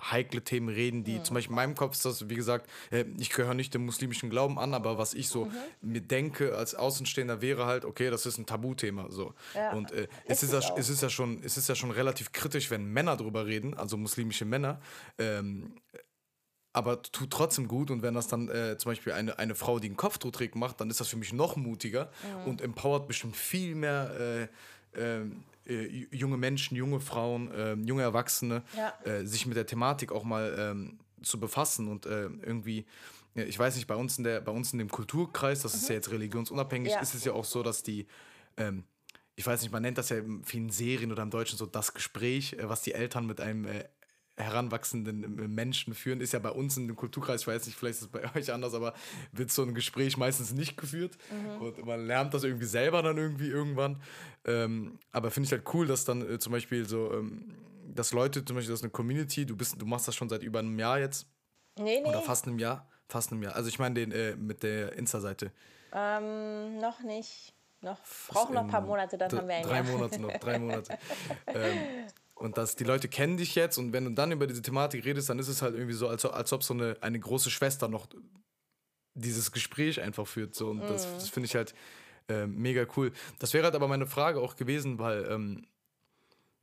[0.00, 1.24] heikle Themen reden, die mhm.
[1.24, 4.30] zum Beispiel in meinem Kopf ist das, wie gesagt, äh, ich gehöre nicht dem muslimischen
[4.30, 5.52] Glauben an, aber was ich so mhm.
[5.82, 9.10] mir denke als Außenstehender wäre halt, okay, das ist ein Tabuthema.
[9.10, 9.34] So.
[9.54, 9.72] Ja.
[9.72, 12.70] Und äh, es, ist, ja, es, ist ja schon, es ist ja schon relativ kritisch,
[12.70, 14.80] wenn Männer drüber reden, also muslimische Männer.
[15.18, 15.74] Ähm,
[16.72, 17.90] aber tut trotzdem gut.
[17.90, 20.80] Und wenn das dann äh, zum Beispiel eine, eine Frau, die einen Kopftuch trägt, macht,
[20.80, 22.50] dann ist das für mich noch mutiger mhm.
[22.50, 24.48] und empowert bestimmt viel mehr
[24.94, 25.24] äh, äh,
[25.70, 28.92] äh junge Menschen, junge Frauen, ähm, junge Erwachsene, ja.
[29.04, 32.86] Äh, sich mit der Thematik auch mal ähm, zu befassen und äh, irgendwie.
[33.36, 35.78] Ich weiß nicht, bei uns in, der, bei uns in dem Kulturkreis, das mhm.
[35.78, 37.00] ist ja jetzt religionsunabhängig, ja.
[37.00, 38.08] ist es ja auch so, dass die
[38.56, 38.82] ähm,
[39.36, 41.94] ich weiß nicht, man nennt das ja in vielen Serien oder im Deutschen so das
[41.94, 43.66] Gespräch, was die Eltern mit einem
[44.40, 48.02] heranwachsenden Menschen führen, ist ja bei uns in dem Kulturkreis, ich weiß nicht, vielleicht ist
[48.02, 48.94] es bei euch anders, aber
[49.32, 51.62] wird so ein Gespräch meistens nicht geführt mhm.
[51.62, 54.02] und man lernt das irgendwie selber dann irgendwie irgendwann.
[54.44, 57.54] Ähm, aber finde ich halt cool, dass dann äh, zum Beispiel so, ähm,
[57.94, 60.42] dass Leute, zum Beispiel, das ist eine Community, du bist, du machst das schon seit
[60.42, 61.26] über einem Jahr jetzt.
[61.78, 62.08] Nee, nee.
[62.08, 62.88] Oder fast einem Jahr.
[63.08, 63.56] Fast einem Jahr.
[63.56, 65.52] Also ich meine den äh, mit der Insta-Seite.
[65.92, 67.52] Ähm, noch nicht.
[67.82, 67.98] Noch,
[68.28, 69.84] brauchen noch ein paar Monate, dann haben wir ein Drei Jahr.
[69.84, 70.98] Monate noch, drei Monate.
[71.46, 72.06] ähm,
[72.40, 75.28] und dass die Leute kennen dich jetzt und wenn du dann über diese Thematik redest,
[75.28, 78.08] dann ist es halt irgendwie so, als, als ob so eine, eine große Schwester noch
[79.14, 80.54] dieses Gespräch einfach führt.
[80.54, 80.70] So.
[80.70, 80.88] Und mm.
[80.88, 81.74] das, das finde ich halt
[82.28, 83.12] äh, mega cool.
[83.40, 85.66] Das wäre halt aber meine Frage auch gewesen, weil ähm,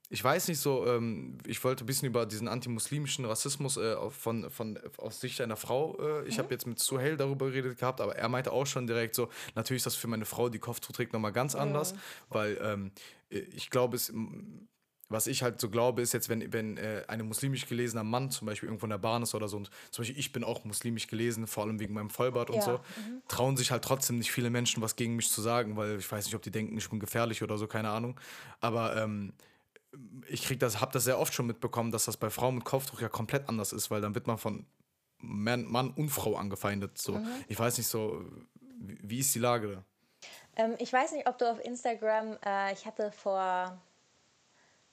[0.09, 4.49] ich weiß nicht so, ähm, ich wollte ein bisschen über diesen antimuslimischen Rassismus äh, von,
[4.49, 6.39] von, aus Sicht einer Frau, äh, ich mhm.
[6.39, 9.81] habe jetzt mit Suhail darüber geredet gehabt, aber er meinte auch schon direkt so, natürlich
[9.81, 11.99] ist das für meine Frau, die Kopftuch trägt, nochmal ganz anders, mhm.
[12.29, 12.91] weil ähm,
[13.29, 14.11] ich glaube, es
[15.09, 18.45] was ich halt so glaube, ist jetzt, wenn, wenn äh, ein muslimisch gelesener Mann zum
[18.45, 21.07] Beispiel irgendwo in der Bahn ist oder so, und zum Beispiel ich bin auch muslimisch
[21.07, 22.61] gelesen, vor allem wegen meinem Vollbart und ja.
[22.61, 23.21] so, mhm.
[23.27, 26.25] trauen sich halt trotzdem nicht viele Menschen was gegen mich zu sagen, weil ich weiß
[26.25, 28.19] nicht, ob die denken, ich bin gefährlich oder so, keine Ahnung.
[28.59, 29.33] Aber ähm,
[30.27, 33.01] ich krieg das, habe das sehr oft schon mitbekommen, dass das bei Frauen mit Kopftuch
[33.01, 34.65] ja komplett anders ist, weil dann wird man von
[35.19, 36.97] Mann, Mann und Frau angefeindet.
[36.97, 37.13] So.
[37.13, 37.27] Mhm.
[37.47, 38.23] Ich weiß nicht so,
[38.79, 39.83] wie, wie ist die Lage da?
[40.57, 43.79] Ähm, ich weiß nicht, ob du auf Instagram, äh, ich hatte vor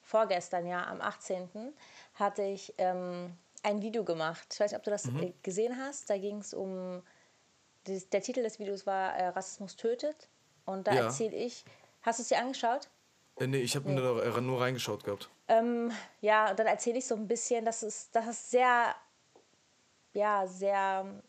[0.04, 1.48] vorgestern, ja, am 18.
[2.14, 4.46] hatte ich ähm, ein Video gemacht.
[4.52, 5.22] Ich weiß nicht, ob du das mhm.
[5.22, 6.08] Äh, gesehen hast.
[6.10, 7.02] Da ging es um,
[7.86, 10.28] der Titel des Videos war äh, Rassismus tötet.
[10.66, 11.04] Und da ja.
[11.04, 11.64] erzähle ich,
[12.02, 12.88] hast du es dir angeschaut?
[13.36, 14.00] Äh, nee, ich habe nee.
[14.00, 15.28] nur, nur reingeschaut gehabt.
[15.48, 15.90] Ähm,
[16.20, 18.94] ja, und dann erzähle ich so ein bisschen, dass es, dass es sehr,
[20.12, 21.22] ja, sehr,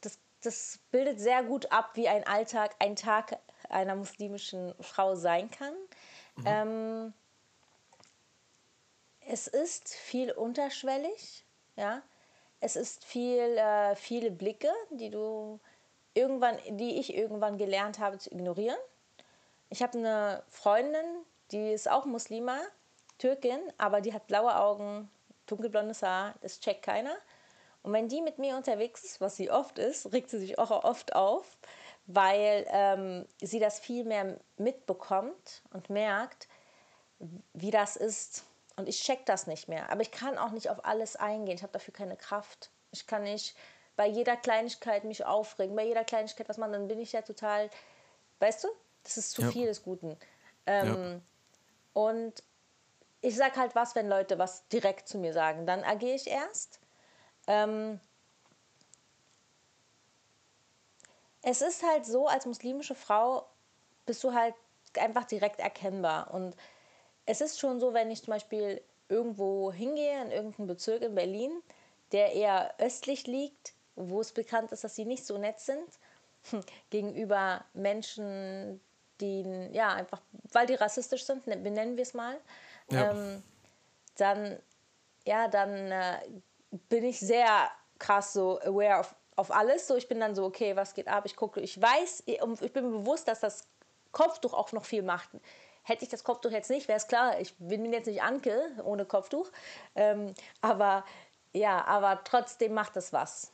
[0.00, 5.50] das, das bildet sehr gut ab, wie ein Alltag, ein Tag einer muslimischen Frau sein
[5.50, 5.74] kann.
[6.38, 6.44] Mhm.
[6.46, 7.14] Ähm,
[9.26, 11.44] es ist viel unterschwellig,
[11.76, 12.02] ja.
[12.60, 15.60] Es ist viel, äh, viele Blicke, die du
[16.14, 18.78] irgendwann, die ich irgendwann gelernt habe zu ignorieren.
[19.70, 21.04] Ich habe eine Freundin,
[21.52, 22.58] die ist auch Muslima,
[23.18, 25.08] Türkin, aber die hat blaue Augen,
[25.46, 27.16] dunkelblondes Haar, das checkt keiner.
[27.82, 30.70] Und wenn die mit mir unterwegs ist, was sie oft ist, regt sie sich auch
[30.84, 31.58] oft auf,
[32.08, 36.48] weil ähm, sie das viel mehr mitbekommt und merkt,
[37.52, 38.44] wie das ist.
[38.76, 39.92] Und ich check das nicht mehr.
[39.92, 41.56] Aber ich kann auch nicht auf alles eingehen.
[41.56, 42.70] Ich habe dafür keine Kraft.
[42.92, 43.54] Ich kann nicht
[43.96, 47.68] bei jeder Kleinigkeit mich aufregen, bei jeder Kleinigkeit was man, dann bin ich ja total,
[48.38, 48.68] weißt du,
[49.02, 49.50] das ist zu ja.
[49.50, 50.16] viel des Guten.
[50.66, 51.20] Ähm, ja.
[51.92, 52.42] Und
[53.20, 56.78] ich sag halt was, wenn Leute was direkt zu mir sagen, dann agiere ich erst.
[57.48, 58.00] Ähm,
[61.42, 63.46] es ist halt so, als muslimische Frau
[64.06, 64.54] bist du halt
[64.98, 66.32] einfach direkt erkennbar.
[66.32, 66.56] Und
[67.26, 71.62] es ist schon so, wenn ich zum Beispiel irgendwo hingehe, in irgendeinen Bezirk in Berlin,
[72.12, 75.88] der eher östlich liegt, wo es bekannt ist, dass sie nicht so nett sind,
[76.90, 78.80] gegenüber Menschen,
[79.20, 80.20] die, ja, einfach,
[80.52, 82.38] weil die rassistisch sind, ne, benennen wir es mal,
[82.90, 83.10] ja.
[83.10, 83.42] ähm,
[84.16, 84.58] dann,
[85.26, 86.18] ja, dann äh,
[86.88, 89.86] bin ich sehr krass so aware of auf alles.
[89.86, 91.24] So, ich bin dann so, okay, was geht ab?
[91.24, 93.66] Ich gucke, ich weiß, ich bin mir bewusst, dass das
[94.10, 95.30] Kopftuch auch noch viel macht.
[95.82, 99.04] Hätte ich das Kopftuch jetzt nicht, wäre es klar, ich bin jetzt nicht Anke ohne
[99.04, 99.50] Kopftuch.
[99.94, 101.04] Ähm, aber
[101.52, 103.52] ja, aber trotzdem macht es was.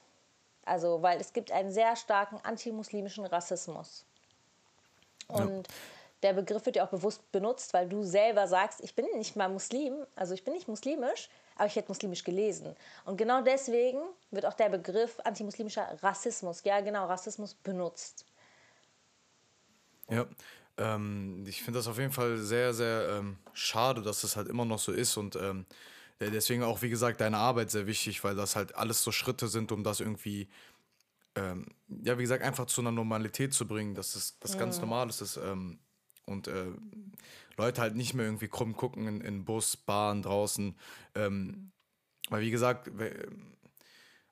[0.64, 4.06] Also, weil es gibt einen sehr starken antimuslimischen Rassismus.
[5.28, 5.74] Und ja.
[6.22, 9.48] der Begriff wird ja auch bewusst benutzt, weil du selber sagst, ich bin nicht mal
[9.48, 12.74] Muslim, also ich bin nicht muslimisch, aber ich hätte muslimisch gelesen.
[13.04, 18.26] Und genau deswegen wird auch der Begriff antimuslimischer Rassismus, ja genau, Rassismus benutzt.
[20.10, 20.26] Ja,
[20.76, 24.64] ähm, ich finde das auf jeden Fall sehr, sehr ähm, schade, dass das halt immer
[24.64, 25.66] noch so ist und ähm,
[26.20, 29.72] deswegen auch, wie gesagt, deine Arbeit sehr wichtig, weil das halt alles so Schritte sind,
[29.72, 30.48] um das irgendwie,
[31.34, 35.08] ähm, ja, wie gesagt, einfach zu einer Normalität zu bringen, dass das, das ganz normal
[35.08, 35.20] ist.
[35.20, 35.78] Das, ähm,
[36.26, 36.66] und äh,
[37.56, 40.76] Leute halt nicht mehr irgendwie krumm gucken in, in Bus, Bahn, draußen.
[41.14, 41.72] Ähm,
[42.30, 42.90] weil, wie gesagt,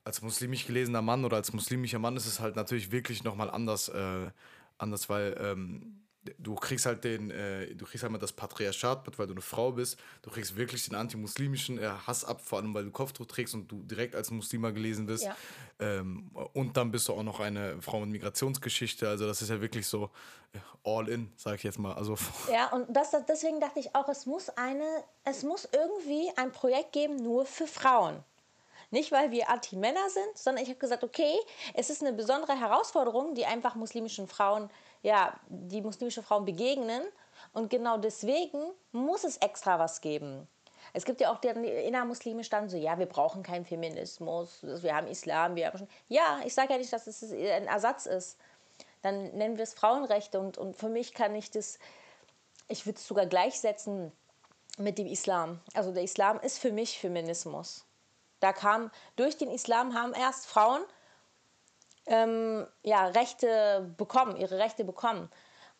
[0.04, 3.88] als muslimisch gelesener Mann oder als muslimischer Mann ist es halt natürlich wirklich nochmal anders,
[3.88, 4.30] äh,
[4.78, 6.01] anders, weil ähm,
[6.38, 9.72] du kriegst halt den, äh, du kriegst halt mal das Patriarchat weil du eine Frau
[9.72, 9.98] bist.
[10.22, 13.70] Du kriegst wirklich den antimuslimischen äh, Hass ab, vor allem weil du Kopftuch trägst und
[13.70, 15.24] du direkt als Muslima gelesen bist.
[15.24, 15.36] Ja.
[15.80, 19.08] Ähm, und dann bist du auch noch eine Frau mit Migrationsgeschichte.
[19.08, 20.10] Also das ist ja wirklich so
[20.84, 21.94] all in, sag ich jetzt mal.
[21.94, 22.16] Also
[22.52, 24.86] ja, und das, deswegen dachte ich auch, es muss eine,
[25.24, 28.22] es muss irgendwie ein Projekt geben nur für Frauen.
[28.90, 31.34] Nicht, weil wir Anti-Männer sind, sondern ich habe gesagt, okay,
[31.72, 34.68] es ist eine besondere Herausforderung, die einfach muslimischen Frauen
[35.02, 37.02] ja, die muslimische Frauen begegnen.
[37.52, 38.62] Und genau deswegen
[38.92, 40.48] muss es extra was geben.
[40.92, 45.06] Es gibt ja auch den innermuslimisch dann so, ja, wir brauchen keinen Feminismus, wir haben
[45.06, 45.88] Islam, wir haben schon.
[46.08, 48.38] Ja, ich sage ja nicht, dass es ein Ersatz ist.
[49.00, 51.78] Dann nennen wir es Frauenrechte und, und für mich kann ich das,
[52.68, 54.12] ich würde es sogar gleichsetzen
[54.78, 55.60] mit dem Islam.
[55.74, 57.84] Also der Islam ist für mich Feminismus.
[58.40, 60.82] Da kam, durch den Islam haben erst Frauen
[62.06, 65.30] ähm, ja, Rechte bekommen, ihre Rechte bekommen.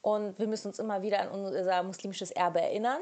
[0.00, 3.00] Und wir müssen uns immer wieder an unser muslimisches Erbe erinnern.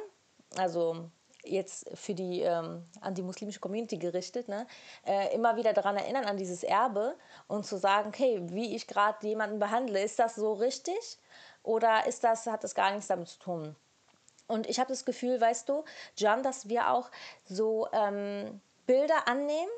[0.56, 1.11] Also
[1.44, 4.66] jetzt für die ähm, an die muslimische Community gerichtet, ne?
[5.06, 7.16] Äh, immer wieder daran erinnern an dieses Erbe
[7.48, 11.18] und zu sagen, okay, wie ich gerade jemanden behandle, ist das so richtig
[11.62, 13.76] oder ist das hat das gar nichts damit zu tun?
[14.46, 15.85] Und ich habe das Gefühl, weißt du,
[16.16, 17.11] John, dass wir auch
[17.44, 19.70] so ähm, Bilder annehmen,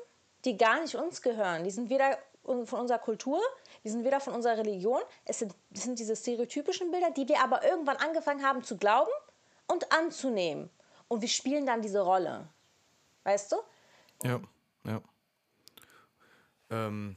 [0.45, 1.63] die gar nicht uns gehören.
[1.63, 3.41] Die sind weder von unserer Kultur,
[3.83, 5.01] die sind weder von unserer Religion.
[5.25, 9.11] Es sind, es sind diese stereotypischen Bilder, die wir aber irgendwann angefangen haben zu glauben
[9.67, 10.69] und anzunehmen.
[11.07, 12.47] Und wir spielen dann diese Rolle.
[13.23, 13.55] Weißt du?
[14.23, 14.41] Ja,
[14.85, 15.01] ja.
[16.69, 17.15] Ähm,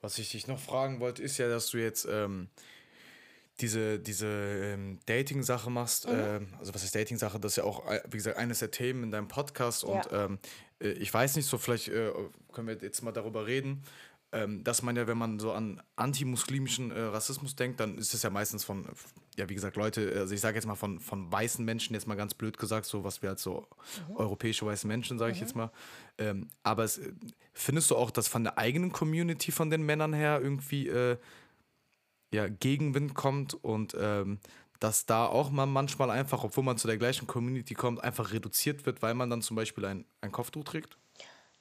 [0.00, 2.48] was ich dich noch fragen wollte, ist ja, dass du jetzt ähm,
[3.60, 6.08] diese, diese ähm, Dating-Sache machst.
[6.08, 6.14] Mhm.
[6.18, 7.40] Ähm, also, was ist Dating-Sache?
[7.40, 9.84] Das ist ja auch, äh, wie gesagt, eines der Themen in deinem Podcast.
[9.84, 10.24] Und ja.
[10.24, 10.38] Ähm,
[10.80, 12.12] äh, ich weiß nicht, so vielleicht äh,
[12.52, 13.82] können wir jetzt mal darüber reden
[14.30, 18.22] ähm, dass man ja, wenn man so an antimuslimischen äh, Rassismus denkt, dann ist es
[18.22, 18.86] ja meistens von,
[19.36, 22.14] ja, wie gesagt, Leute, also ich sage jetzt mal von, von weißen Menschen, jetzt mal
[22.14, 23.66] ganz blöd gesagt, so was wir als so
[24.08, 24.16] mhm.
[24.16, 25.46] europäische weiße Menschen, sage ich mhm.
[25.46, 25.70] jetzt mal.
[26.18, 27.00] Ähm, aber es,
[27.54, 31.16] findest du auch, dass von der eigenen Community, von den Männern her irgendwie äh,
[32.30, 34.40] ja, Gegenwind kommt und ähm,
[34.78, 38.84] dass da auch man manchmal einfach, obwohl man zu der gleichen Community kommt, einfach reduziert
[38.84, 40.98] wird, weil man dann zum Beispiel ein, ein Kopftuch trägt?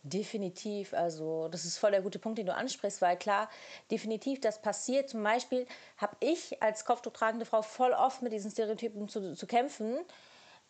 [0.09, 3.49] Definitiv, also das ist voll der gute Punkt, den du ansprichst, weil klar,
[3.91, 5.09] definitiv das passiert.
[5.09, 5.67] Zum Beispiel
[5.97, 9.97] habe ich als kopftuchtragende Frau voll oft mit diesen Stereotypen zu, zu kämpfen.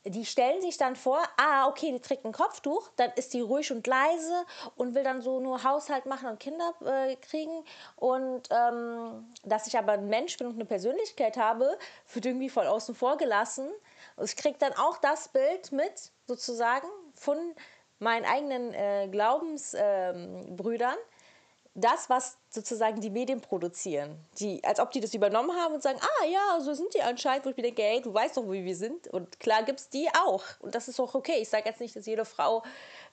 [0.06, 3.72] Die stellen sich dann vor, ah, okay, die trägt ein Kopftuch, dann ist die ruhig
[3.72, 4.46] und leise
[4.76, 7.64] und will dann so nur Haushalt machen und Kinder äh, kriegen.
[7.96, 11.78] Und ähm, dass ich aber ein Mensch bin und eine Persönlichkeit habe,
[12.12, 13.70] wird irgendwie voll außen vor gelassen.
[14.16, 17.38] Und ich kriege dann auch das Bild mit, sozusagen, von
[18.00, 21.18] meinen eigenen äh, Glaubensbrüdern ähm,
[21.78, 24.18] das, was sozusagen die Medien produzieren.
[24.40, 27.46] Die, als ob die das übernommen haben und sagen, ah ja, so sind die anscheinend,
[27.46, 29.08] wo ich mir denke, hey, du weißt doch, wie wir sind.
[29.10, 30.44] Und klar gibt es die auch.
[30.60, 31.38] Und das ist auch okay.
[31.40, 32.64] Ich sage jetzt nicht, dass jede Frau,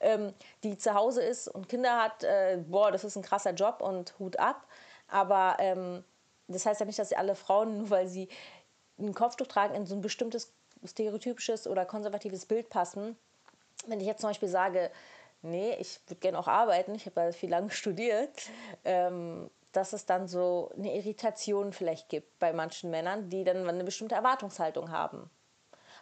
[0.01, 3.83] ähm, die zu Hause ist und Kinder hat, äh, boah, das ist ein krasser Job
[3.83, 4.67] und Hut ab.
[5.09, 6.03] Aber ähm,
[6.49, 8.31] das heißt ja nicht, dass alle Frauen, nur weil sie
[8.99, 10.55] ein Kopftuch tragen, in so ein bestimmtes
[10.87, 13.19] stereotypisches oder konservatives Bild passen
[13.87, 14.91] wenn ich jetzt zum Beispiel sage,
[15.43, 18.51] nee, ich würde gerne auch arbeiten, ich habe ja viel lange studiert,
[18.85, 23.85] ähm, dass es dann so eine Irritation vielleicht gibt bei manchen Männern, die dann eine
[23.85, 25.29] bestimmte Erwartungshaltung haben.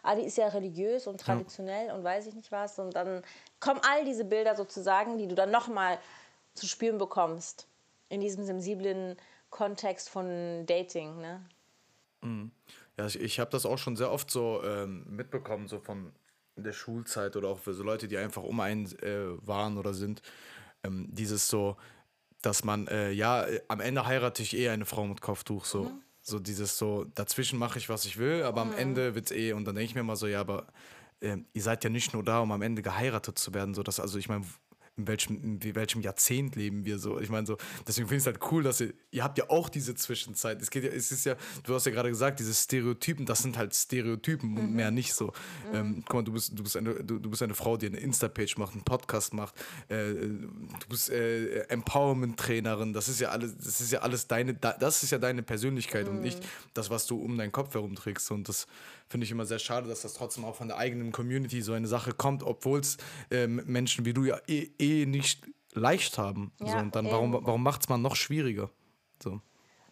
[0.03, 1.95] Ah, die ist ja religiös und traditionell ja.
[1.95, 2.77] und weiß ich nicht was.
[2.77, 3.23] Und dann
[3.61, 5.97] kommen all diese Bilder sozusagen, die du dann nochmal
[6.53, 7.67] zu spüren bekommst
[8.09, 9.15] in diesem sensiblen
[9.49, 11.21] Kontext von Dating.
[11.21, 11.45] Ne?
[12.21, 12.51] Mhm.
[12.97, 16.13] Ja, ich, ich habe das auch schon sehr oft so ähm, mitbekommen, so von
[16.55, 19.93] in der Schulzeit oder auch für so Leute, die einfach um einen äh, waren oder
[19.93, 20.21] sind,
[20.83, 21.77] ähm, dieses so,
[22.41, 25.83] dass man, äh, ja, am Ende heirate ich eh eine Frau mit Kopftuch, so.
[25.83, 26.01] Mhm.
[26.25, 28.71] So dieses so, dazwischen mache ich, was ich will, aber mhm.
[28.71, 30.67] am Ende wird es eh, und dann denke ich mir mal so, ja, aber
[31.19, 33.73] äh, ihr seid ja nicht nur da, um am Ende geheiratet zu werden.
[33.73, 34.45] So dass, also ich meine,
[34.95, 37.19] in welchem, in welchem Jahrzehnt leben wir so.
[37.19, 39.69] Ich meine, so, deswegen finde ich es halt cool, dass ihr, ihr habt ja auch
[39.69, 40.61] diese Zwischenzeit.
[40.61, 43.57] Es geht ja, es ist ja, du hast ja gerade gesagt, diese Stereotypen, das sind
[43.57, 44.57] halt Stereotypen mhm.
[44.57, 45.27] und mehr nicht so.
[45.71, 45.75] Mhm.
[45.75, 47.97] Ähm, guck mal, du bist, du, bist eine, du, du bist eine Frau, die eine
[47.97, 49.55] Insta-Page macht, einen Podcast macht,
[49.89, 55.01] äh, du bist äh, Empowerment-Trainerin, das ist ja alles, das ist ja alles deine, das
[55.01, 56.17] ist ja deine Persönlichkeit mhm.
[56.17, 56.39] und nicht
[56.75, 58.29] das, was du um deinen Kopf herumträgst.
[58.29, 58.67] Und das
[59.13, 61.85] finde ich immer sehr schade, dass das trotzdem auch von der eigenen Community so eine
[61.85, 62.97] Sache kommt, obwohl es
[63.29, 66.51] äh, Menschen wie du ja eh, eh nicht leicht haben.
[66.59, 68.71] Ja, so, und dann, warum, warum macht es man noch schwieriger?
[69.21, 69.39] So.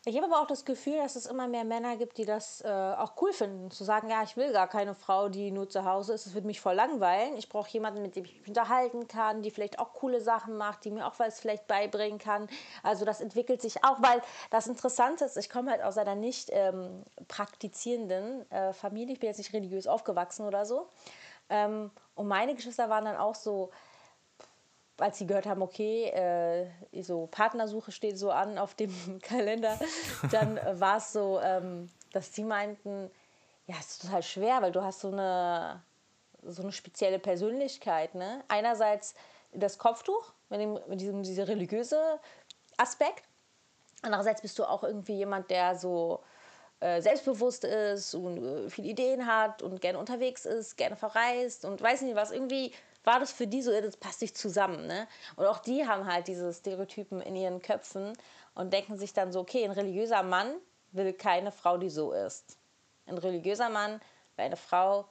[0.03, 2.67] Ich habe aber auch das Gefühl, dass es immer mehr Männer gibt, die das äh,
[2.67, 3.69] auch cool finden.
[3.69, 6.25] Zu sagen, ja, ich will gar keine Frau, die nur zu Hause ist.
[6.25, 7.37] Es wird mich voll langweilen.
[7.37, 10.85] Ich brauche jemanden, mit dem ich mich unterhalten kann, die vielleicht auch coole Sachen macht,
[10.85, 12.47] die mir auch was vielleicht beibringen kann.
[12.81, 16.49] Also das entwickelt sich auch, weil das Interessante ist, ich komme halt aus einer nicht
[16.51, 19.13] ähm, praktizierenden äh, Familie.
[19.13, 20.89] Ich bin jetzt nicht religiös aufgewachsen oder so.
[21.47, 23.69] Ähm, und meine Geschwister waren dann auch so,
[25.01, 26.67] als sie gehört haben, okay, äh,
[27.01, 29.77] so Partnersuche steht so an auf dem Kalender,
[30.31, 33.09] dann war es so, ähm, dass sie meinten,
[33.67, 35.81] ja, es ist total schwer, weil du hast so eine,
[36.43, 38.15] so eine spezielle Persönlichkeit.
[38.15, 38.43] Ne?
[38.47, 39.15] Einerseits
[39.53, 42.19] das Kopftuch, mit, dem, mit diesem dieser religiöse
[42.77, 43.23] Aspekt.
[44.01, 46.21] Andererseits bist du auch irgendwie jemand, der so
[46.79, 51.81] äh, selbstbewusst ist und äh, viele Ideen hat und gerne unterwegs ist, gerne verreist und
[51.81, 52.73] weiß nicht was, irgendwie
[53.03, 54.87] war das für die so, das passt nicht zusammen.
[54.87, 55.07] Ne?
[55.35, 58.13] Und auch die haben halt diese Stereotypen in ihren Köpfen
[58.53, 60.53] und denken sich dann so, okay, ein religiöser Mann
[60.91, 62.57] will keine Frau, die so ist.
[63.05, 63.93] Ein religiöser Mann
[64.35, 65.07] will eine Frau,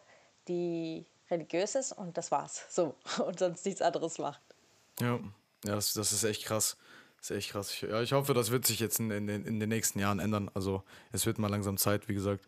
[0.48, 2.64] die religiös ist und das war's.
[2.68, 2.94] So.
[3.24, 4.40] Und sonst nichts anderes macht.
[5.00, 5.18] Ja,
[5.64, 6.76] ja das, das ist echt krass.
[7.18, 7.72] Das ist echt krass.
[7.72, 10.50] Ich, ja, ich hoffe, das wird sich jetzt in, in, in den nächsten Jahren ändern.
[10.54, 10.82] Also
[11.12, 12.44] es wird mal langsam Zeit, wie gesagt.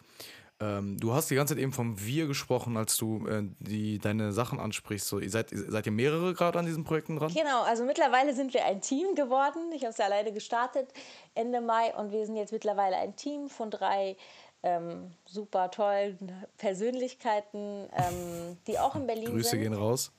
[0.61, 4.32] Ähm, du hast die ganze Zeit eben vom Wir gesprochen, als du äh, die, deine
[4.32, 5.09] Sachen ansprichst.
[5.09, 7.32] So, ihr seid, seid ihr mehrere gerade an diesen Projekten dran?
[7.32, 9.72] Genau, also mittlerweile sind wir ein Team geworden.
[9.74, 10.92] Ich habe es ja alleine gestartet
[11.34, 14.16] Ende Mai und wir sind jetzt mittlerweile ein Team von drei
[14.62, 19.61] ähm, super tollen Persönlichkeiten, ähm, die auch in Berlin Grüße sind.
[19.61, 20.12] Grüße gehen raus.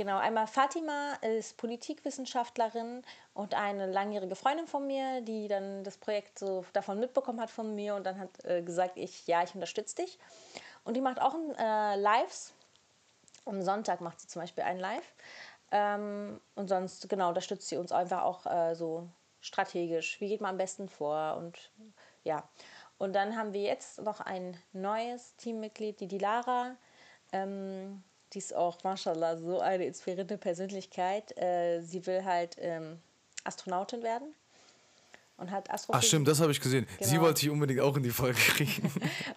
[0.00, 3.02] Genau, einmal Fatima ist Politikwissenschaftlerin
[3.34, 7.74] und eine langjährige Freundin von mir, die dann das Projekt so davon mitbekommen hat von
[7.74, 10.18] mir und dann hat äh, gesagt, ich ja, ich unterstütze dich.
[10.84, 12.54] Und die macht auch ein, äh, Lives.
[13.44, 15.04] Am Sonntag macht sie zum Beispiel ein Live.
[15.70, 19.06] Ähm, und sonst, genau, unterstützt sie uns einfach auch äh, so
[19.42, 20.18] strategisch.
[20.18, 21.36] Wie geht man am besten vor?
[21.36, 21.70] Und
[22.24, 22.48] ja.
[22.96, 26.74] Und dann haben wir jetzt noch ein neues Teammitglied, die Dilara.
[27.32, 28.02] Ähm,
[28.32, 31.36] die ist auch, mashallah, so eine inspirierende Persönlichkeit.
[31.36, 33.00] Äh, sie will halt ähm,
[33.44, 34.34] Astronautin werden
[35.40, 36.04] und hat Astrophysik.
[36.04, 36.86] Ach stimmt, das habe ich gesehen.
[36.98, 37.10] Genau.
[37.10, 38.92] Sie wollte ich unbedingt auch in die Folge kriegen.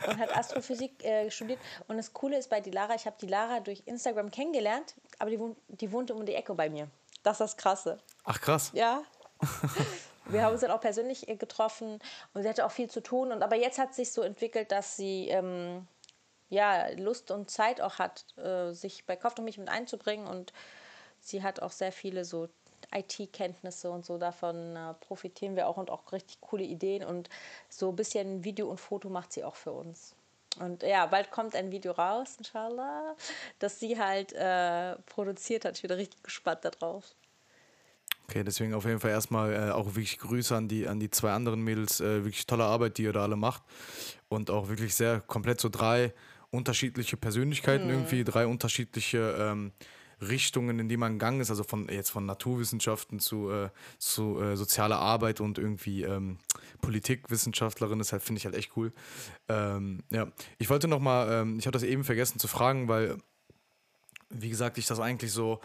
[0.08, 1.60] und hat Astrophysik äh, studiert.
[1.88, 5.58] Und das Coole ist bei Dilara, ich habe Dilara durch Instagram kennengelernt, aber die, wohnt,
[5.68, 6.88] die wohnte um die Ecke bei mir.
[7.24, 7.98] Das ist das Krasse.
[8.26, 8.72] Ach krass.
[8.74, 9.04] Ja.
[10.26, 12.00] Wir haben uns dann auch persönlich äh, getroffen
[12.34, 13.32] und sie hatte auch viel zu tun.
[13.32, 15.86] Und, aber jetzt hat sich so entwickelt, dass sie ähm,
[16.50, 20.28] ja, Lust und Zeit auch hat, äh, sich bei Kopf und mich mit einzubringen.
[20.28, 20.54] Und
[21.20, 22.50] sie hat auch sehr viele so
[22.94, 24.18] IT-Kenntnisse und so.
[24.18, 27.04] Davon äh, profitieren wir auch und auch richtig coole Ideen.
[27.04, 27.30] Und
[27.70, 30.16] so ein bisschen Video und Foto macht sie auch für uns.
[30.60, 33.16] Und ja, bald kommt ein Video raus, inshallah,
[33.58, 35.76] das sie halt äh, produziert hat.
[35.76, 37.16] Ich bin richtig gespannt darauf.
[38.28, 41.32] Okay, deswegen auf jeden Fall erstmal äh, auch wirklich Grüße an die, an die zwei
[41.32, 42.00] anderen Mädels.
[42.00, 43.64] Äh, wirklich tolle Arbeit, die ihr da alle macht.
[44.30, 46.14] Und auch wirklich sehr komplett so drei
[46.54, 47.92] unterschiedliche Persönlichkeiten, mhm.
[47.92, 49.72] irgendwie drei unterschiedliche ähm,
[50.22, 54.56] Richtungen, in die man gegangen ist, also von jetzt von Naturwissenschaften zu, äh, zu äh,
[54.56, 56.38] sozialer Arbeit und irgendwie ähm,
[56.82, 58.94] Politikwissenschaftlerin, das halt, finde ich halt echt cool.
[59.50, 60.28] Ähm, ja,
[60.60, 63.18] ich wollte noch mal, ähm, ich habe das eben vergessen zu fragen, weil,
[64.30, 65.60] wie gesagt, ich das eigentlich so,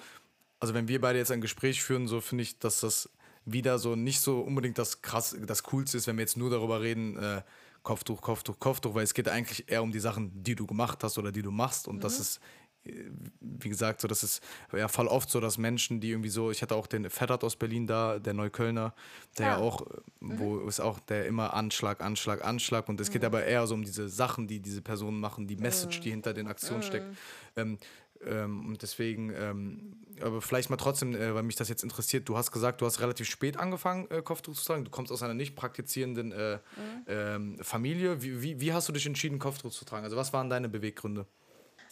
[0.59, 3.11] also wenn wir beide jetzt ein Gespräch führen, so finde ich, dass das
[3.45, 6.81] wieder so nicht so unbedingt das krass, das Coolste ist, wenn wir jetzt nur darüber
[6.81, 7.43] reden, äh,
[7.89, 11.17] Kopftuch, Kopftuch, Kopftuch, weil es geht eigentlich eher um die Sachen, die du gemacht hast
[11.17, 11.89] oder die du machst.
[11.89, 12.01] Und mhm.
[12.01, 12.39] das ist,
[12.85, 12.93] äh,
[13.41, 14.43] wie gesagt, so, das ist
[14.77, 17.57] ja voll oft so, dass Menschen, die irgendwie so, ich hatte auch den Ferrat aus
[17.57, 18.93] Berlin da, der Neuköllner,
[19.39, 20.39] der ja, ja auch, äh, mhm.
[20.39, 22.91] wo ist auch der immer Anschlag, Anschlag, Anschlag.
[22.91, 23.13] Und es mhm.
[23.15, 26.13] geht aber eher so um diese Sachen, die diese Personen machen, die Message, die mhm.
[26.13, 27.07] hinter den Aktionen steckt.
[27.07, 27.17] Mhm.
[27.57, 27.79] Ähm,
[28.25, 32.37] ähm, und deswegen, ähm, aber vielleicht mal trotzdem, äh, weil mich das jetzt interessiert, du
[32.37, 34.85] hast gesagt, du hast relativ spät angefangen, äh, Kopftuch zu tragen.
[34.85, 37.05] Du kommst aus einer nicht praktizierenden äh, mhm.
[37.07, 38.23] ähm, Familie.
[38.23, 40.05] Wie, wie, wie, hast du dich entschieden, Kopftuch zu tragen?
[40.05, 41.27] Also was waren deine Beweggründe?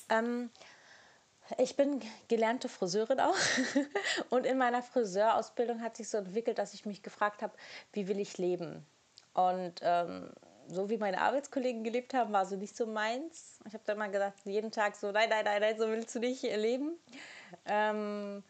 [0.09, 0.51] Ähm,
[1.59, 3.37] ich bin gelernte Friseurin auch.
[4.31, 7.55] und in meiner Friseurausbildung hat sich so entwickelt, dass ich mich gefragt habe,
[7.93, 8.85] wie will ich leben?
[9.33, 10.31] Und ähm,
[10.69, 13.61] so wie meine Arbeitskollegen gelebt haben, war so nicht so meins.
[13.67, 16.21] Ich habe dann mal gesagt, jeden Tag so, nein, nein, nein, nein, so willst du
[16.21, 16.99] nicht leben.
[17.65, 18.43] Ähm,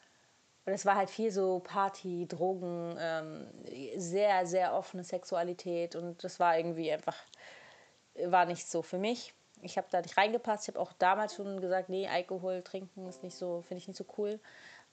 [0.65, 3.47] und es war halt viel so Party, Drogen, ähm,
[3.97, 5.95] sehr, sehr offene Sexualität.
[5.95, 7.17] Und das war irgendwie einfach,
[8.25, 9.33] war nicht so für mich.
[9.63, 10.65] Ich habe da nicht reingepasst.
[10.65, 13.97] Ich habe auch damals schon gesagt, nee, Alkohol trinken ist nicht so, finde ich nicht
[13.97, 14.41] so cool.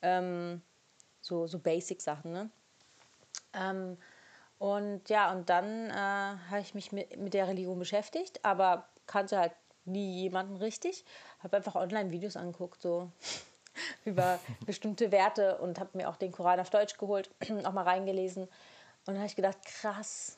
[0.02, 0.62] Ähm,
[1.22, 2.50] so, so Basic-Sachen, ne?
[3.54, 3.98] Ähm,
[4.64, 9.38] und ja, und dann äh, habe ich mich mit, mit der Religion beschäftigt, aber kannte
[9.38, 9.52] halt
[9.84, 11.04] nie jemanden richtig.
[11.44, 13.12] Habe einfach Online-Videos angeguckt, so
[14.06, 17.30] über bestimmte Werte und habe mir auch den Koran auf Deutsch geholt,
[17.66, 18.44] auch mal reingelesen.
[18.44, 18.52] Und
[19.08, 20.38] dann habe ich gedacht, krass,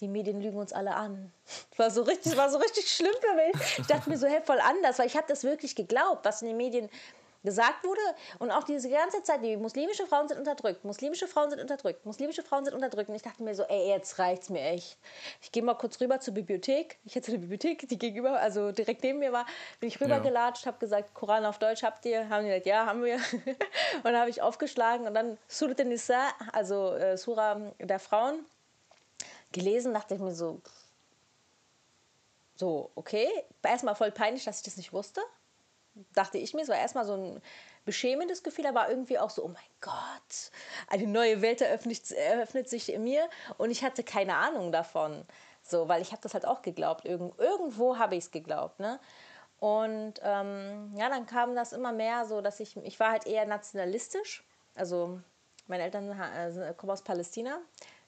[0.00, 1.32] die Medien lügen uns alle an.
[1.70, 3.78] Das war so richtig, war so richtig schlimm für mich.
[3.78, 6.48] Ich dachte mir so, hey, voll anders, weil ich habe das wirklich geglaubt, was in
[6.48, 6.90] den Medien
[7.42, 8.00] gesagt wurde.
[8.38, 12.42] Und auch diese ganze Zeit, die muslimische Frauen sind unterdrückt, muslimische Frauen sind unterdrückt, muslimische
[12.42, 13.08] Frauen sind unterdrückt.
[13.08, 14.98] Und ich dachte mir so, ey, jetzt reicht's mir echt.
[15.40, 16.98] Ich gehe mal kurz rüber zur Bibliothek.
[17.04, 19.46] Ich hatte eine Bibliothek, die gegenüber, also direkt neben mir war.
[19.80, 22.28] Bin ich rübergelatscht, habe gesagt, Koran auf Deutsch habt ihr?
[22.28, 23.16] Haben die gesagt, ja, haben wir.
[23.42, 28.44] und dann habe ich aufgeschlagen und dann Surat nisa also äh, Sura der Frauen,
[29.52, 30.60] gelesen, dachte ich mir so,
[32.54, 33.28] so, okay.
[33.62, 35.22] Erstmal voll peinlich, dass ich das nicht wusste
[36.14, 36.62] dachte ich mir.
[36.62, 37.42] Es war erstmal so ein
[37.84, 40.50] beschämendes Gefühl, aber irgendwie auch so, oh mein Gott,
[40.88, 43.28] eine neue Welt eröffnet, eröffnet sich in mir
[43.58, 45.24] und ich hatte keine Ahnung davon.
[45.62, 47.04] So, weil ich habe das halt auch geglaubt.
[47.04, 48.80] Irgend, irgendwo habe ich es geglaubt.
[48.80, 48.98] Ne?
[49.58, 53.46] Und ähm, ja, dann kam das immer mehr so, dass ich, ich war halt eher
[53.46, 54.42] nationalistisch.
[54.74, 55.20] Also
[55.66, 57.58] meine Eltern äh, kommen aus Palästina,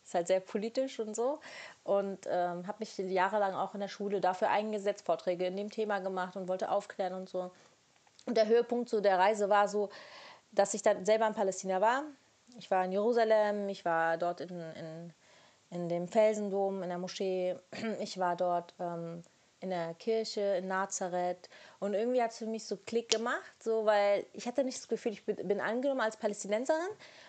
[0.03, 1.40] ist halt sehr politisch und so.
[1.84, 6.01] Und ähm, habe mich jahrelang auch in der Schule dafür eingesetzt, Vorträge in dem Thema
[6.01, 7.53] gemacht und wollte aufklären und so.
[8.27, 9.89] Und der Höhepunkt so der Reise war so,
[10.53, 12.05] dass ich dann selber in Palästina war.
[12.59, 15.12] Ich war in Jerusalem, ich war dort in, in,
[15.70, 17.57] in dem Felsendom, in der Moschee,
[18.01, 19.23] ich war dort ähm,
[19.62, 21.49] in der Kirche in Nazareth.
[21.79, 24.89] Und irgendwie hat es für mich so Klick gemacht, so weil ich hatte nicht das
[24.89, 26.81] Gefühl, ich bin, bin angenommen als Palästinenserin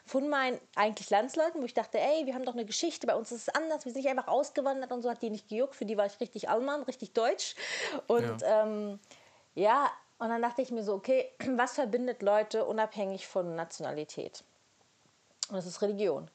[0.06, 3.32] von meinen eigentlich Landsleuten, wo ich dachte, ey, wir haben doch eine Geschichte, bei uns
[3.32, 5.86] ist es anders, wir sind nicht einfach ausgewandert und so hat die nicht gejuckt, für
[5.86, 7.56] die war ich richtig Allmann, richtig deutsch.
[8.08, 9.00] Und ja, ähm,
[9.54, 9.92] ja
[10.24, 14.46] und dann dachte ich mir so, okay, was verbindet Leute unabhängig von Nationalität?
[15.50, 16.32] Und das ist Religion.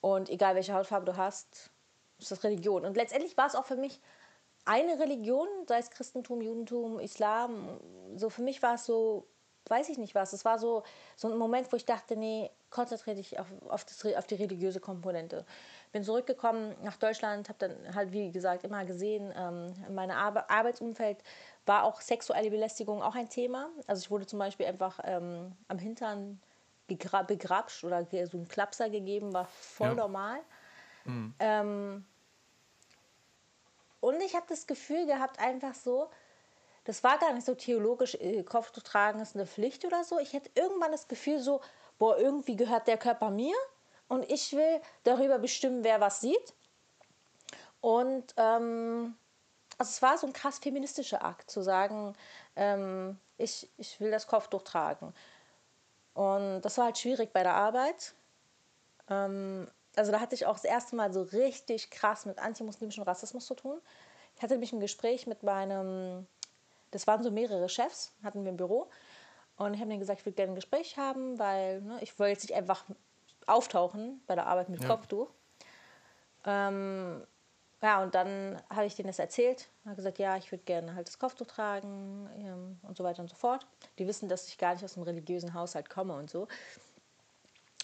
[0.00, 1.68] Und egal welche Hautfarbe du hast,
[2.18, 2.86] ist das Religion.
[2.86, 4.00] Und letztendlich war es auch für mich
[4.64, 7.78] eine Religion, sei es Christentum, Judentum, Islam.
[8.16, 9.26] So für mich war es so,
[9.68, 10.32] weiß ich nicht was.
[10.32, 10.82] Es war so,
[11.14, 14.80] so ein Moment, wo ich dachte, nee, konzentriere dich auf, auf, das, auf die religiöse
[14.80, 15.44] Komponente.
[15.92, 21.18] Bin zurückgekommen nach Deutschland, habe dann halt, wie gesagt, immer gesehen, ähm, in meinem Arbeitsumfeld
[21.70, 23.70] war auch sexuelle Belästigung auch ein Thema.
[23.86, 26.40] Also ich wurde zum Beispiel einfach ähm, am Hintern
[26.88, 29.94] begrapscht oder so ein Klapser gegeben, war voll ja.
[29.94, 30.40] normal.
[31.04, 31.34] Mhm.
[31.38, 32.04] Ähm,
[34.00, 36.10] und ich habe das Gefühl gehabt, einfach so,
[36.82, 40.18] das war gar nicht so theologisch, äh, Kopf zu tragen ist eine Pflicht oder so.
[40.18, 41.60] Ich hatte irgendwann das Gefühl so,
[42.00, 43.54] boah, irgendwie gehört der Körper mir
[44.08, 46.52] und ich will darüber bestimmen, wer was sieht.
[47.80, 49.14] Und ähm,
[49.80, 52.14] also es war so ein krass feministischer Akt, zu sagen,
[52.54, 55.14] ähm, ich, ich will das Kopftuch tragen.
[56.12, 58.12] Und das war halt schwierig bei der Arbeit.
[59.08, 59.66] Ähm,
[59.96, 63.54] also da hatte ich auch das erste Mal so richtig krass mit antimuslimischem Rassismus zu
[63.54, 63.80] tun.
[64.36, 66.26] Ich hatte nämlich ein Gespräch mit meinem,
[66.90, 68.90] das waren so mehrere Chefs, hatten wir im Büro.
[69.56, 72.32] Und ich habe denen gesagt, ich würde gerne ein Gespräch haben, weil ne, ich wollte
[72.32, 72.84] jetzt nicht einfach
[73.46, 74.88] auftauchen bei der Arbeit mit ja.
[74.88, 75.30] Kopftuch.
[76.44, 77.26] Ähm,
[77.82, 79.68] ja, und dann habe ich denen das erzählt.
[79.86, 83.28] Habe gesagt, ja, ich würde gerne halt das Kopftuch tragen ähm, und so weiter und
[83.28, 83.66] so fort.
[83.98, 86.46] Die wissen, dass ich gar nicht aus einem religiösen Haushalt komme und so.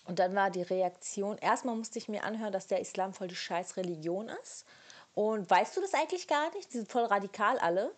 [0.06, 3.36] Und dann war die Reaktion, erstmal musste ich mir anhören, dass der Islam voll die
[3.36, 4.64] scheiß Religion ist.
[5.14, 6.72] Und weißt du das eigentlich gar nicht?
[6.72, 7.90] Die sind voll radikal alle.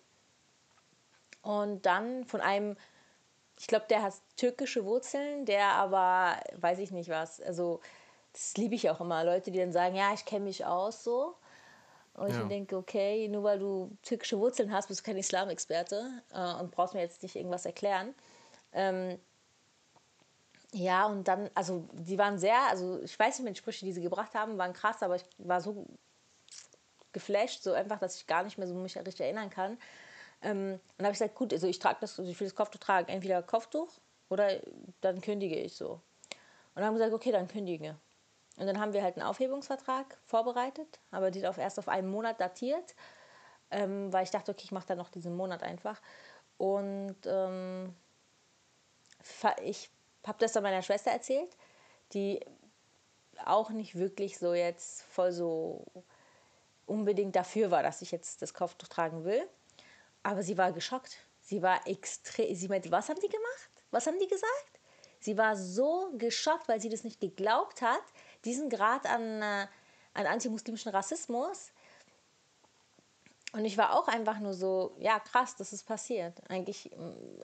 [1.42, 2.76] Und dann von einem,
[3.59, 7.80] ich glaube, der hat türkische Wurzeln, der aber, weiß ich nicht was, also
[8.32, 11.34] das liebe ich auch immer, Leute, die dann sagen, ja, ich kenne mich aus so.
[12.19, 12.43] Und ja.
[12.43, 16.73] ich denke, okay, nur weil du türkische Wurzeln hast, bist du kein Islamexperte äh, und
[16.73, 18.14] brauchst mir jetzt nicht irgendwas erklären.
[18.73, 19.19] Ähm,
[20.73, 23.93] ja, und dann, also die waren sehr, also ich weiß nicht mehr, die Sprüche, die
[23.93, 25.87] sie gebracht haben, waren krass, aber ich war so
[27.12, 29.79] geflasht, so einfach, dass ich gar nicht mehr so mich richtig erinnern kann.
[30.43, 32.55] Ähm, und dann habe ich gesagt, gut, also ich trage das, also ich will das
[32.55, 33.89] Kopftuch tragen, entweder Kopftuch
[34.29, 34.61] oder
[35.01, 35.91] dann kündige ich so.
[35.91, 36.01] Und
[36.75, 37.97] dann haben gesagt, okay, dann kündige.
[38.59, 42.41] Und dann haben wir halt einen Aufhebungsvertrag vorbereitet, aber die auf, erst auf einen Monat
[42.41, 42.95] datiert,
[43.71, 46.01] ähm, weil ich dachte, okay, ich mache dann noch diesen Monat einfach.
[46.57, 47.95] Und ähm,
[49.63, 49.91] ich
[50.27, 51.57] habe das dann meiner Schwester erzählt,
[52.13, 52.41] die
[53.45, 55.85] auch nicht wirklich so jetzt voll so
[56.87, 59.47] unbedingt dafür war, dass ich jetzt das Kopftuch tragen will.
[60.23, 61.17] Aber sie war geschockt.
[61.41, 62.55] Sie war extrem.
[62.55, 63.71] Sie meinte, was haben die gemacht?
[63.91, 64.81] Was haben die gesagt?
[65.21, 68.03] Sie war so geschockt, weil sie das nicht geglaubt hat,
[68.45, 69.66] diesen Grad an, äh,
[70.14, 71.72] an antimuslimischen Rassismus.
[73.53, 76.43] Und ich war auch einfach nur so, ja, krass, das ist passiert.
[76.51, 76.91] Eigentlich,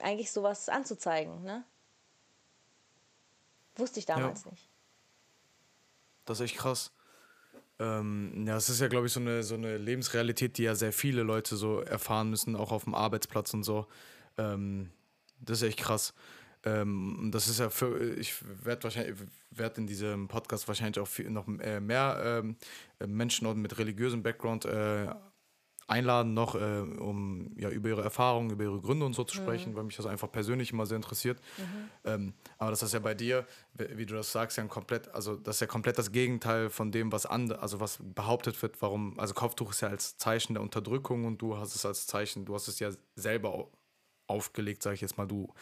[0.01, 1.63] eigentlich sowas anzuzeigen, ne?
[3.75, 4.51] Wusste ich damals ja.
[4.51, 4.69] nicht.
[6.25, 6.91] Das ist echt krass.
[7.79, 10.93] Ähm, ja, es ist ja, glaube ich, so eine, so eine Lebensrealität, die ja sehr
[10.93, 13.87] viele Leute so erfahren müssen, auch auf dem Arbeitsplatz und so.
[14.37, 14.91] Ähm,
[15.39, 16.13] das ist echt krass.
[16.65, 19.15] Ähm, das ist ja für, ich werde wahrscheinlich,
[19.51, 22.55] werde in diesem Podcast wahrscheinlich auch viel, noch äh, mehr ähm,
[23.05, 25.07] Menschen mit religiösem Background äh,
[25.87, 29.73] einladen, noch äh, um ja, über ihre Erfahrungen, über ihre Gründe und so zu sprechen,
[29.73, 29.75] mhm.
[29.75, 31.39] weil mich das einfach persönlich immer sehr interessiert.
[31.57, 31.63] Mhm.
[32.03, 35.57] Ähm, aber das ist ja bei dir, wie du das sagst, ja komplett, also das
[35.57, 39.35] ist ja komplett das Gegenteil von dem, was andere, also was behauptet wird, warum, also
[39.35, 42.67] Kopftuch ist ja als Zeichen der Unterdrückung und du hast es als Zeichen, du hast
[42.67, 43.69] es ja selber
[44.27, 45.53] aufgelegt, sage ich jetzt mal, du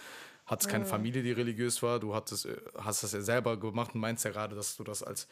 [0.45, 0.85] hattest keine.
[0.85, 4.31] Familie, die religiös war, du hattest, äh, hast das ja selber gemacht und meinst ja
[4.31, 5.27] gerade, dass du das als,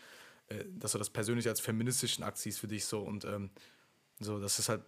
[0.49, 3.49] äh, dass du das persönlich als feministischen Akt siehst für dich so und ähm,
[4.19, 4.81] so, das ist halt,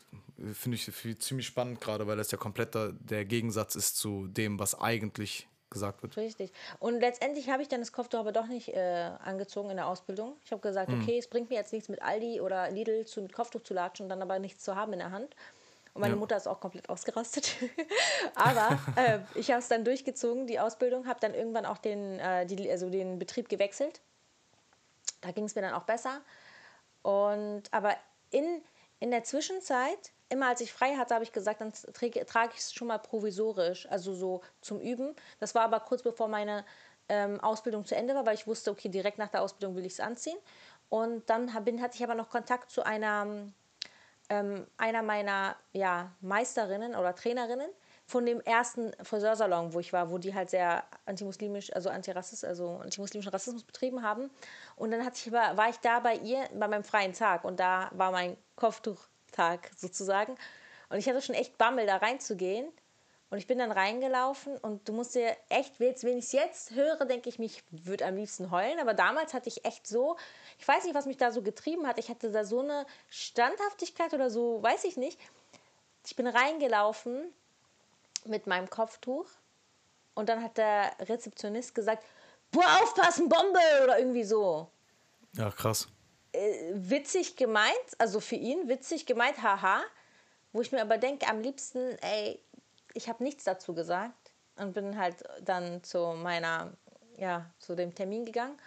[0.53, 4.79] finde ich, ziemlich spannend gerade, weil das ja komplett der Gegensatz ist zu dem, was
[4.79, 6.15] eigentlich gesagt wird.
[6.15, 6.51] Richtig.
[6.79, 10.37] Und letztendlich habe ich dann das Kopftuch aber doch nicht äh, angezogen in der Ausbildung.
[10.45, 11.01] Ich habe gesagt, mhm.
[11.01, 14.05] okay, es bringt mir jetzt nichts mit Aldi oder Lidl zu, mit Kopftuch zu latschen
[14.05, 15.35] und dann aber nichts zu haben in der Hand.
[15.93, 16.19] Und meine ja.
[16.19, 17.55] Mutter ist auch komplett ausgerastet.
[18.35, 22.45] aber äh, ich habe es dann durchgezogen, die Ausbildung, habe dann irgendwann auch den, äh,
[22.45, 24.01] die, also den Betrieb gewechselt.
[25.21, 26.21] Da ging es mir dann auch besser.
[27.01, 27.95] Und aber
[28.31, 28.61] in
[29.03, 32.61] in der Zwischenzeit, immer als ich frei hatte, habe ich gesagt, dann trage, trage ich
[32.61, 35.13] es schon mal provisorisch, also so zum Üben.
[35.41, 36.63] Das war aber kurz bevor meine
[37.09, 39.91] ähm, Ausbildung zu Ende war, weil ich wusste, okay, direkt nach der Ausbildung will ich
[39.91, 40.37] es anziehen.
[40.87, 43.27] Und dann hab, bin, hatte ich aber noch Kontakt zu einer,
[44.33, 47.69] ähm, einer meiner ja, Meisterinnen oder Trainerinnen
[48.05, 52.77] von dem ersten Friseursalon, wo ich war, wo die halt sehr antimuslimisch, also antirassist, also
[52.77, 54.29] antimuslimischen Rassismus betrieben haben.
[54.75, 57.89] Und dann hatte ich, war ich da bei ihr bei meinem freien Tag und da
[57.93, 60.35] war mein Kopftuchtag sozusagen.
[60.89, 62.71] Und ich hatte schon echt Bammel, da reinzugehen.
[63.33, 67.03] Und ich bin dann reingelaufen und du musst dir echt, wenn ich es jetzt höre,
[67.05, 68.77] denke ich, mich würde am liebsten heulen.
[68.77, 70.17] Aber damals hatte ich echt so,
[70.59, 71.97] ich weiß nicht, was mich da so getrieben hat.
[71.97, 75.19] Ich hatte da so eine Standhaftigkeit oder so, weiß ich nicht.
[76.05, 77.33] Ich bin reingelaufen
[78.25, 79.25] mit meinem Kopftuch
[80.13, 82.05] und dann hat der Rezeptionist gesagt,
[82.51, 84.67] boah, aufpassen, Bombe oder irgendwie so.
[85.31, 85.87] Ja, krass.
[86.33, 89.81] Äh, witzig gemeint, also für ihn witzig gemeint, haha.
[90.51, 92.39] Wo ich mir aber denke, am liebsten, ey,
[92.93, 96.73] ich habe nichts dazu gesagt und bin halt dann zu meiner,
[97.17, 98.57] ja, zu dem Termin gegangen.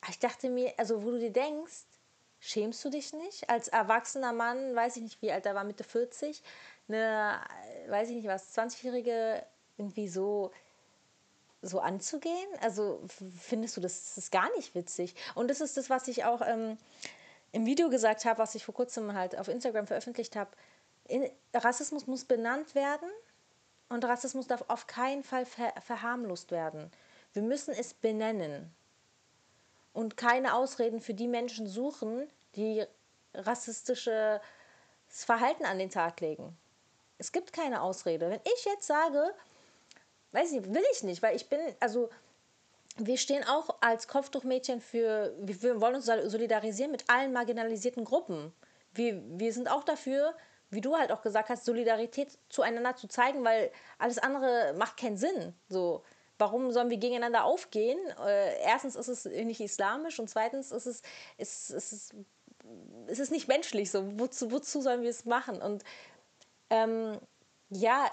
[0.00, 1.84] Aber ich dachte mir, also wo du dir denkst,
[2.40, 3.48] schämst du dich nicht?
[3.48, 6.42] Als erwachsener Mann, weiß ich nicht, wie alt er war, Mitte 40,
[6.88, 7.40] eine,
[7.88, 9.44] weiß ich nicht was, 20-Jährige
[9.78, 10.52] irgendwie so
[11.66, 12.48] so anzugehen?
[12.60, 13.00] Also
[13.40, 15.14] findest du das, ist gar nicht witzig?
[15.34, 16.76] Und das ist das, was ich auch ähm,
[17.52, 20.50] im Video gesagt habe, was ich vor kurzem halt auf Instagram veröffentlicht habe.
[21.54, 23.08] Rassismus muss benannt werden
[23.88, 26.90] und Rassismus darf auf keinen Fall ver verharmlost werden.
[27.32, 28.74] Wir müssen es benennen
[29.92, 32.84] und keine Ausreden für die Menschen suchen, die
[33.34, 34.40] rassistisches
[35.08, 36.56] Verhalten an den Tag legen.
[37.18, 38.30] Es gibt keine Ausrede.
[38.30, 39.32] Wenn ich jetzt sage,
[40.32, 42.10] weiß ich nicht, will ich nicht, weil ich bin, also
[42.96, 48.52] wir stehen auch als Kopftuchmädchen für, wir wollen uns solidarisieren mit allen marginalisierten Gruppen.
[48.92, 50.34] Wir, wir sind auch dafür,
[50.74, 55.16] wie du halt auch gesagt hast, Solidarität zueinander zu zeigen, weil alles andere macht keinen
[55.16, 55.54] Sinn.
[55.68, 56.02] So,
[56.38, 57.98] warum sollen wir gegeneinander aufgehen?
[58.24, 61.02] Äh, erstens ist es nicht islamisch und zweitens ist es,
[61.38, 62.14] ist, ist, ist,
[63.06, 63.90] ist es nicht menschlich.
[63.90, 65.62] So, wozu, wozu sollen wir es machen?
[65.62, 65.84] Und
[66.70, 67.18] ähm,
[67.70, 68.10] ja,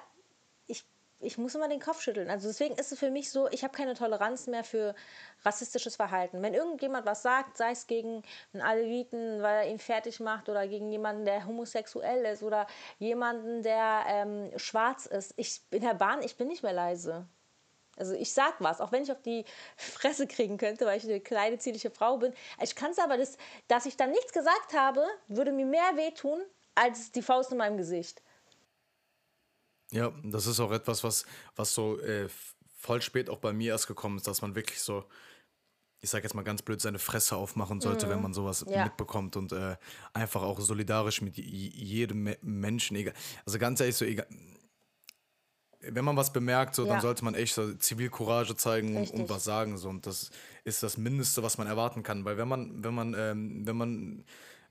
[1.22, 2.30] ich muss immer den Kopf schütteln.
[2.30, 4.96] Also deswegen ist es für mich so, ich habe keine Toleranz mehr für
[5.44, 6.42] rassistisches Verhalten.
[6.42, 10.68] Wenn irgendjemand was sagt, sei es gegen einen Aleviten, weil er ihn fertig macht oder
[10.68, 12.68] gegen jemanden, der homosexuell ist oder
[13.00, 15.34] jemanden, der ähm, schwarz ist.
[15.38, 17.26] Ich in der Bahn, ich bin nicht mehr leise.
[17.98, 19.46] Also ich sag was, auch wenn ich auf die
[19.76, 22.34] Fresse kriegen könnte, weil ich eine kleine, zierliche Frau bin.
[22.62, 26.42] Ich kann es aber, das, dass ich dann nichts gesagt habe, würde mir mehr wehtun
[26.74, 28.22] als die Faust in meinem Gesicht.
[29.92, 31.26] Ja, das ist auch etwas, was,
[31.56, 32.30] was so äh,
[32.78, 35.06] voll spät auch bei mir erst gekommen ist, dass man wirklich so,
[36.00, 38.12] ich sag jetzt mal ganz blöd, seine Fresse aufmachen sollte, mhm.
[38.12, 38.86] wenn man sowas ja.
[38.86, 39.76] mitbekommt und äh,
[40.14, 43.14] einfach auch solidarisch mit jedem Menschen, egal.
[43.46, 44.28] Also ganz ehrlich, so egal.
[45.82, 46.94] Wenn man was bemerkt, so, ja.
[46.94, 49.78] dann sollte man echt so Zivilcourage zeigen und, und, was sagen.
[49.78, 49.90] So.
[49.90, 50.30] Und das
[50.64, 52.24] ist das Mindeste, was man erwarten kann.
[52.24, 54.24] Weil wenn man, wenn man, ähm, wenn man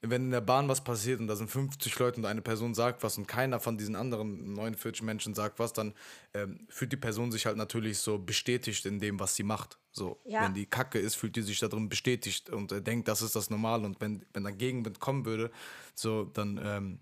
[0.03, 3.03] wenn in der Bahn was passiert und da sind 50 Leute und eine Person sagt
[3.03, 5.94] was und keiner von diesen anderen 49 Menschen sagt was, dann
[6.32, 9.78] ähm, fühlt die Person sich halt natürlich so bestätigt in dem, was sie macht.
[9.92, 10.44] So, ja.
[10.44, 13.51] wenn die Kacke ist, fühlt die sich darin bestätigt und äh, denkt, das ist das
[13.51, 13.84] Normal.
[13.84, 15.51] Und wenn, wenn da Gegenwind kommen würde,
[15.94, 16.98] so, dann, ähm,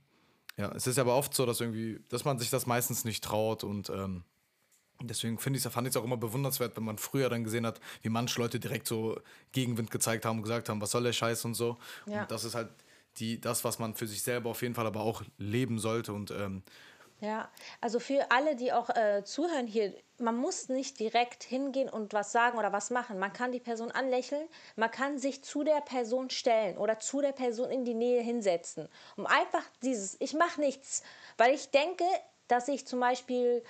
[0.57, 3.63] ja, es ist aber oft so, dass irgendwie, dass man sich das meistens nicht traut
[3.65, 4.25] und ähm,
[5.01, 7.81] Deswegen finde ich fand ich es auch immer bewundernswert, wenn man früher dann gesehen hat,
[8.03, 9.21] wie manche Leute direkt so
[9.53, 11.79] Gegenwind gezeigt haben und gesagt haben, was soll der Scheiß und so.
[12.07, 12.23] Ja.
[12.23, 12.71] Und das ist halt
[13.21, 16.13] die, das, was man für sich selber auf jeden Fall aber auch leben sollte.
[16.13, 16.63] Und ähm,
[17.21, 17.49] ja,
[17.81, 22.31] also für alle, die auch äh, zuhören hier, man muss nicht direkt hingehen und was
[22.31, 23.19] sagen oder was machen.
[23.19, 24.47] Man kann die Person anlächeln,
[24.77, 28.89] man kann sich zu der Person stellen oder zu der Person in die Nähe hinsetzen.
[29.17, 31.03] Um einfach dieses, ich mache nichts,
[31.37, 32.05] weil ich denke,
[32.47, 33.65] dass ich zum Beispiel,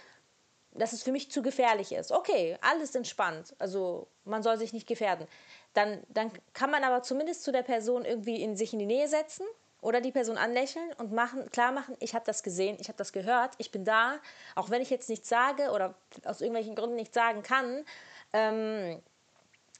[0.72, 2.12] dass es für mich zu gefährlich ist.
[2.12, 3.54] Okay, alles entspannt.
[3.58, 5.26] Also man soll sich nicht gefährden.
[5.74, 9.08] Dann, dann kann man aber zumindest zu der Person irgendwie in sich in die Nähe
[9.08, 9.46] setzen
[9.80, 13.12] oder die Person anlächeln und machen, klar machen, ich habe das gesehen, ich habe das
[13.12, 14.18] gehört, ich bin da,
[14.56, 15.94] auch wenn ich jetzt nichts sage oder
[16.24, 17.84] aus irgendwelchen Gründen nichts sagen kann,
[18.32, 19.00] ähm,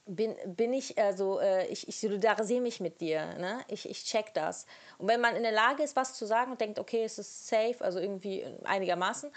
[0.05, 3.59] bin, bin ich, also äh, ich, ich solidarisiere mich mit dir, ne?
[3.67, 4.65] ich, ich check das.
[4.97, 7.47] Und wenn man in der Lage ist, was zu sagen und denkt, okay, es ist
[7.47, 9.31] safe, also irgendwie einigermaßen,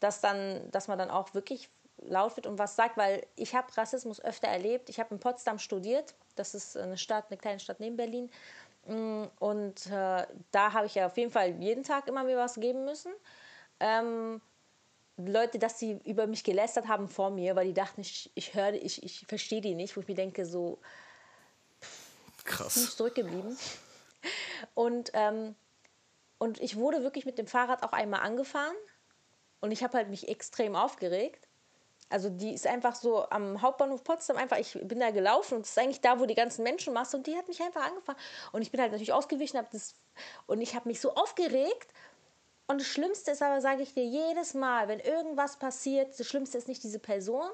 [0.00, 1.68] dass, dann, dass man dann auch wirklich
[2.08, 4.88] laut wird und was sagt, weil ich habe Rassismus öfter erlebt.
[4.88, 8.30] Ich habe in Potsdam studiert, das ist eine Stadt, eine kleine Stadt neben Berlin.
[8.86, 12.54] Mm, und äh, da habe ich ja auf jeden Fall jeden Tag immer mir was
[12.56, 13.12] geben müssen.
[13.80, 14.40] Ähm,
[15.16, 18.74] Leute, dass sie über mich gelästert haben vor mir, weil die dachten, ich, ich höre,
[18.74, 20.78] ich, ich verstehe die nicht, wo ich mir denke, so
[22.44, 22.74] krass.
[22.74, 23.56] Bin ich zurückgeblieben.
[24.74, 25.54] Und, ähm,
[26.38, 28.76] und ich wurde wirklich mit dem Fahrrad auch einmal angefahren
[29.60, 31.48] und ich habe halt mich extrem aufgeregt.
[32.10, 35.70] Also die ist einfach so am Hauptbahnhof Potsdam einfach, ich bin da gelaufen und es
[35.70, 38.18] ist eigentlich da, wo die ganzen Menschen machst und die hat mich einfach angefangen.
[38.52, 39.94] Und ich bin halt natürlich ausgewichen hab das,
[40.46, 41.92] und ich habe mich so aufgeregt.
[42.66, 46.58] Und das Schlimmste ist aber, sage ich dir, jedes Mal, wenn irgendwas passiert, das Schlimmste
[46.58, 47.50] ist nicht diese Person,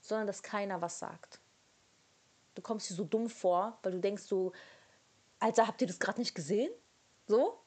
[0.00, 1.40] sondern dass keiner was sagt.
[2.54, 4.52] Du kommst dir so dumm vor, weil du denkst so,
[5.38, 6.70] Alter, habt ihr das gerade nicht gesehen?
[7.26, 7.58] So?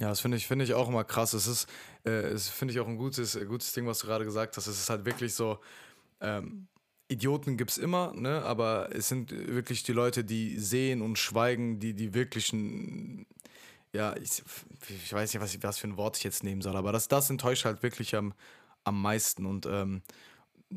[0.00, 1.34] Ja, das finde ich, find ich auch immer krass.
[1.34, 1.68] Es ist,
[2.04, 4.66] äh, finde ich auch ein gutes, äh, gutes Ding, was du gerade gesagt hast.
[4.66, 5.60] Es ist halt wirklich so,
[6.20, 6.66] ähm,
[7.08, 8.42] Idioten gibt es immer, ne?
[8.42, 13.26] aber es sind wirklich die Leute, die sehen und schweigen, die die wirklichen,
[13.92, 14.42] ja, ich,
[14.88, 17.28] ich weiß nicht, was, was für ein Wort ich jetzt nehmen soll, aber das, das
[17.30, 18.32] enttäuscht halt wirklich am,
[18.84, 20.02] am meisten und ähm,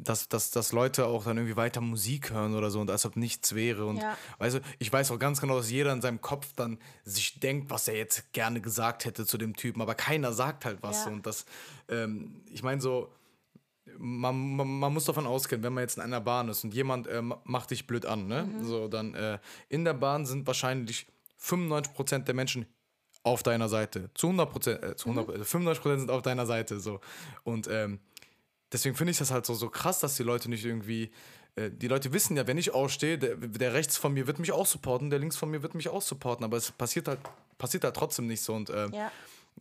[0.03, 3.15] dass, dass, dass Leute auch dann irgendwie weiter Musik hören oder so und als ob
[3.15, 3.85] nichts wäre.
[3.85, 4.17] Und ja.
[4.37, 7.69] weißt du, ich weiß auch ganz genau, dass jeder in seinem Kopf dann sich denkt,
[7.69, 11.05] was er jetzt gerne gesagt hätte zu dem Typen, aber keiner sagt halt was.
[11.05, 11.11] Ja.
[11.11, 11.45] Und das,
[11.89, 13.11] ähm, ich meine so,
[13.97, 17.07] man, man, man, muss davon ausgehen, wenn man jetzt in einer Bahn ist und jemand
[17.07, 18.43] äh, macht dich blöd an, ne?
[18.43, 18.65] Mhm.
[18.65, 19.39] So, dann äh,
[19.69, 21.07] in der Bahn sind wahrscheinlich
[21.41, 22.65] 95% der Menschen
[23.23, 24.09] auf deiner Seite.
[24.13, 25.43] Zu 100%, äh, zu 100 mhm.
[25.43, 26.79] 95% sind auf deiner Seite.
[26.79, 26.99] So.
[27.43, 27.99] Und ähm,
[28.72, 31.11] deswegen finde ich das halt so, so krass, dass die Leute nicht irgendwie.
[31.55, 34.51] Äh, die Leute wissen ja, wenn ich ausstehe, der, der rechts von mir wird mich
[34.51, 37.20] auch supporten, der links von mir wird mich auch supporten, aber es passiert halt,
[37.57, 38.53] passiert halt trotzdem nicht so.
[38.53, 39.11] Und äh, ja.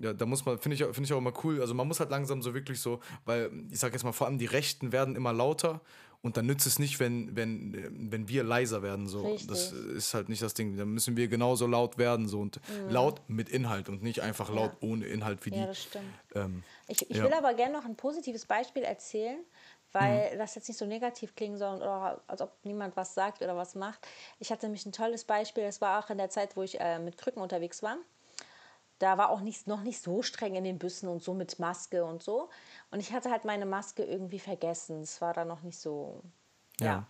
[0.01, 0.13] ja.
[0.13, 1.61] da muss man, finde ich, find ich auch immer cool.
[1.61, 4.39] Also man muss halt langsam so wirklich so, weil ich sage jetzt mal, vor allem
[4.39, 5.81] die Rechten werden immer lauter
[6.23, 9.07] und dann nützt es nicht, wenn, wenn, wenn wir leiser werden.
[9.07, 9.27] So.
[9.27, 9.49] Richtig.
[9.49, 10.77] Das ist halt nicht das Ding.
[10.77, 12.29] Dann müssen wir genauso laut werden.
[12.29, 12.41] So.
[12.41, 12.91] Und mhm.
[12.91, 14.89] laut mit Inhalt und nicht einfach laut ja.
[14.89, 15.59] ohne Inhalt wie die.
[15.59, 16.05] Ja, das stimmt.
[16.35, 17.25] Ähm, ich ich ja.
[17.25, 19.39] will aber gerne noch ein positives Beispiel erzählen,
[19.93, 20.39] weil mhm.
[20.39, 23.75] das jetzt nicht so negativ klingen soll oder als ob niemand was sagt oder was
[23.75, 24.07] macht.
[24.39, 25.65] Ich hatte nämlich ein tolles Beispiel.
[25.65, 27.99] Das war auch in der Zeit, wo ich äh, mit Krücken unterwegs war.
[28.99, 32.05] Da war auch nicht, noch nicht so streng in den Büssen und so mit Maske
[32.05, 32.49] und so.
[32.91, 35.03] Und ich hatte halt meine Maske irgendwie vergessen.
[35.03, 36.23] Es war da noch nicht so.
[36.81, 36.87] Ja.
[36.87, 37.07] ja.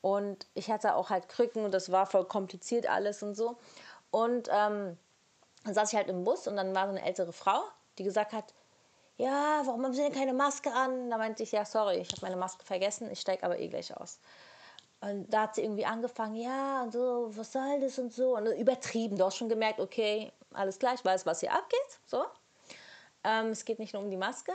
[0.00, 3.58] Und ich hatte auch halt Krücken und das war voll kompliziert alles und so.
[4.10, 4.96] Und ähm,
[5.64, 7.62] dann saß ich halt im Bus und dann war so eine ältere Frau,
[7.98, 8.54] die gesagt hat,
[9.18, 11.10] ja, warum haben Sie denn keine Maske an?
[11.10, 13.94] Da meinte ich, ja, sorry, ich habe meine Maske vergessen, ich steige aber eh gleich
[13.94, 14.18] aus.
[15.00, 18.36] Und da hat sie irgendwie angefangen, ja, und so, was soll das und so.
[18.36, 21.98] Und übertrieben, du hast schon gemerkt, okay, alles klar, ich weiß, was hier abgeht.
[22.06, 22.24] So.
[23.24, 24.52] Ähm, es geht nicht nur um die Maske.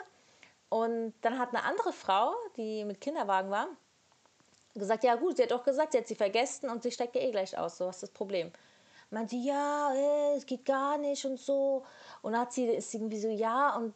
[0.69, 3.67] Und dann hat eine andere Frau, die mit Kinderwagen war,
[4.75, 7.21] gesagt, ja gut, sie hat auch gesagt, sie hat sie vergessen und sie steigt ja
[7.21, 7.77] eh gleich aus.
[7.77, 8.51] So, was ist das Problem?
[9.09, 11.85] Meinte, ja, ey, es geht gar nicht und so.
[12.21, 13.93] Und dann hat sie, ist irgendwie so, ja, und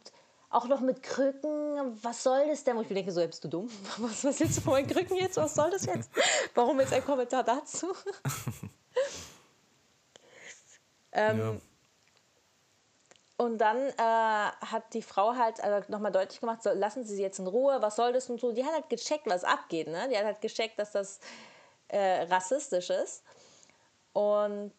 [0.50, 2.76] auch noch mit Krücken, was soll das denn?
[2.76, 3.70] Wo ich mir denke, so, bist du dumm?
[3.98, 5.36] Was, was willst du von meinen Krücken jetzt?
[5.36, 6.10] Was soll das jetzt?
[6.54, 7.86] Warum jetzt ein Kommentar dazu?
[11.12, 11.54] ähm, ja.
[13.36, 13.96] Und dann äh,
[14.66, 17.80] hat die Frau halt äh, nochmal deutlich gemacht, so, lassen Sie sie jetzt in Ruhe,
[17.80, 18.52] was soll das und so.
[18.52, 19.88] Die hat halt gecheckt, was abgeht.
[19.88, 20.08] Ne?
[20.10, 21.20] Die hat halt gecheckt, dass das
[21.88, 23.22] äh, rassistisch ist.
[24.12, 24.72] Und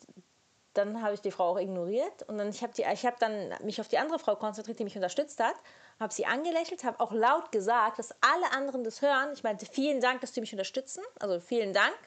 [0.74, 3.82] dann habe ich die Frau auch ignoriert und dann ich habe ich habe dann mich
[3.82, 5.55] auf die andere Frau konzentriert, die mich unterstützt hat,
[5.99, 9.30] habe sie angelächelt, habe auch laut gesagt, dass alle anderen das hören.
[9.34, 11.97] Ich meinte vielen Dank, dass sie mich unterstützen, also vielen Dank.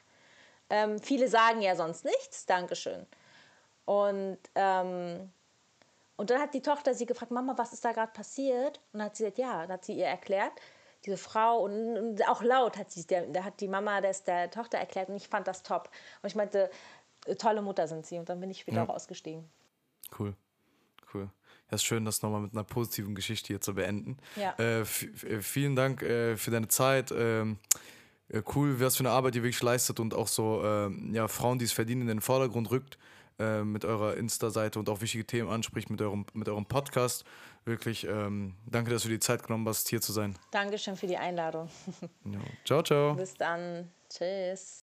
[0.70, 3.06] Ähm, viele sagen ja sonst nichts, Dankeschön.
[3.84, 5.30] Und ähm,
[6.16, 8.78] und dann hat die Tochter sie gefragt, Mama, was ist da gerade passiert?
[8.92, 10.52] Und dann hat sie gesagt, ja, dann hat sie ihr erklärt,
[11.04, 14.78] diese Frau und, und auch laut hat sie, der hat die Mama des, der Tochter
[14.78, 15.90] erklärt und ich fand das top.
[16.22, 16.70] Und ich meinte,
[17.38, 18.18] tolle Mutter sind sie.
[18.18, 18.84] Und dann bin ich wieder ja.
[18.84, 19.44] rausgestiegen.
[20.18, 20.34] Cool,
[21.12, 21.30] cool.
[21.70, 24.18] Ja, ist schön, das nochmal mit einer positiven Geschichte hier zu beenden.
[24.36, 24.54] Ja.
[24.58, 24.84] Äh, äh
[25.40, 27.12] vielen Dank äh, für deine Zeit.
[27.16, 27.58] Ähm,
[28.28, 31.58] äh, cool, was für eine Arbeit ihr wirklich leistet und auch so ähm, ja, Frauen,
[31.58, 32.98] die es verdienen, in den Vordergrund rückt
[33.38, 37.24] äh, mit eurer Insta-Seite und auch wichtige Themen anspricht mit eurem, mit eurem Podcast.
[37.64, 40.36] Wirklich, ähm, danke, dass du die Zeit genommen hast, hier zu sein.
[40.50, 41.68] Dankeschön für die Einladung.
[42.24, 42.40] Ja.
[42.64, 43.14] Ciao, ciao.
[43.14, 43.90] Bis dann.
[44.08, 44.83] Tschüss.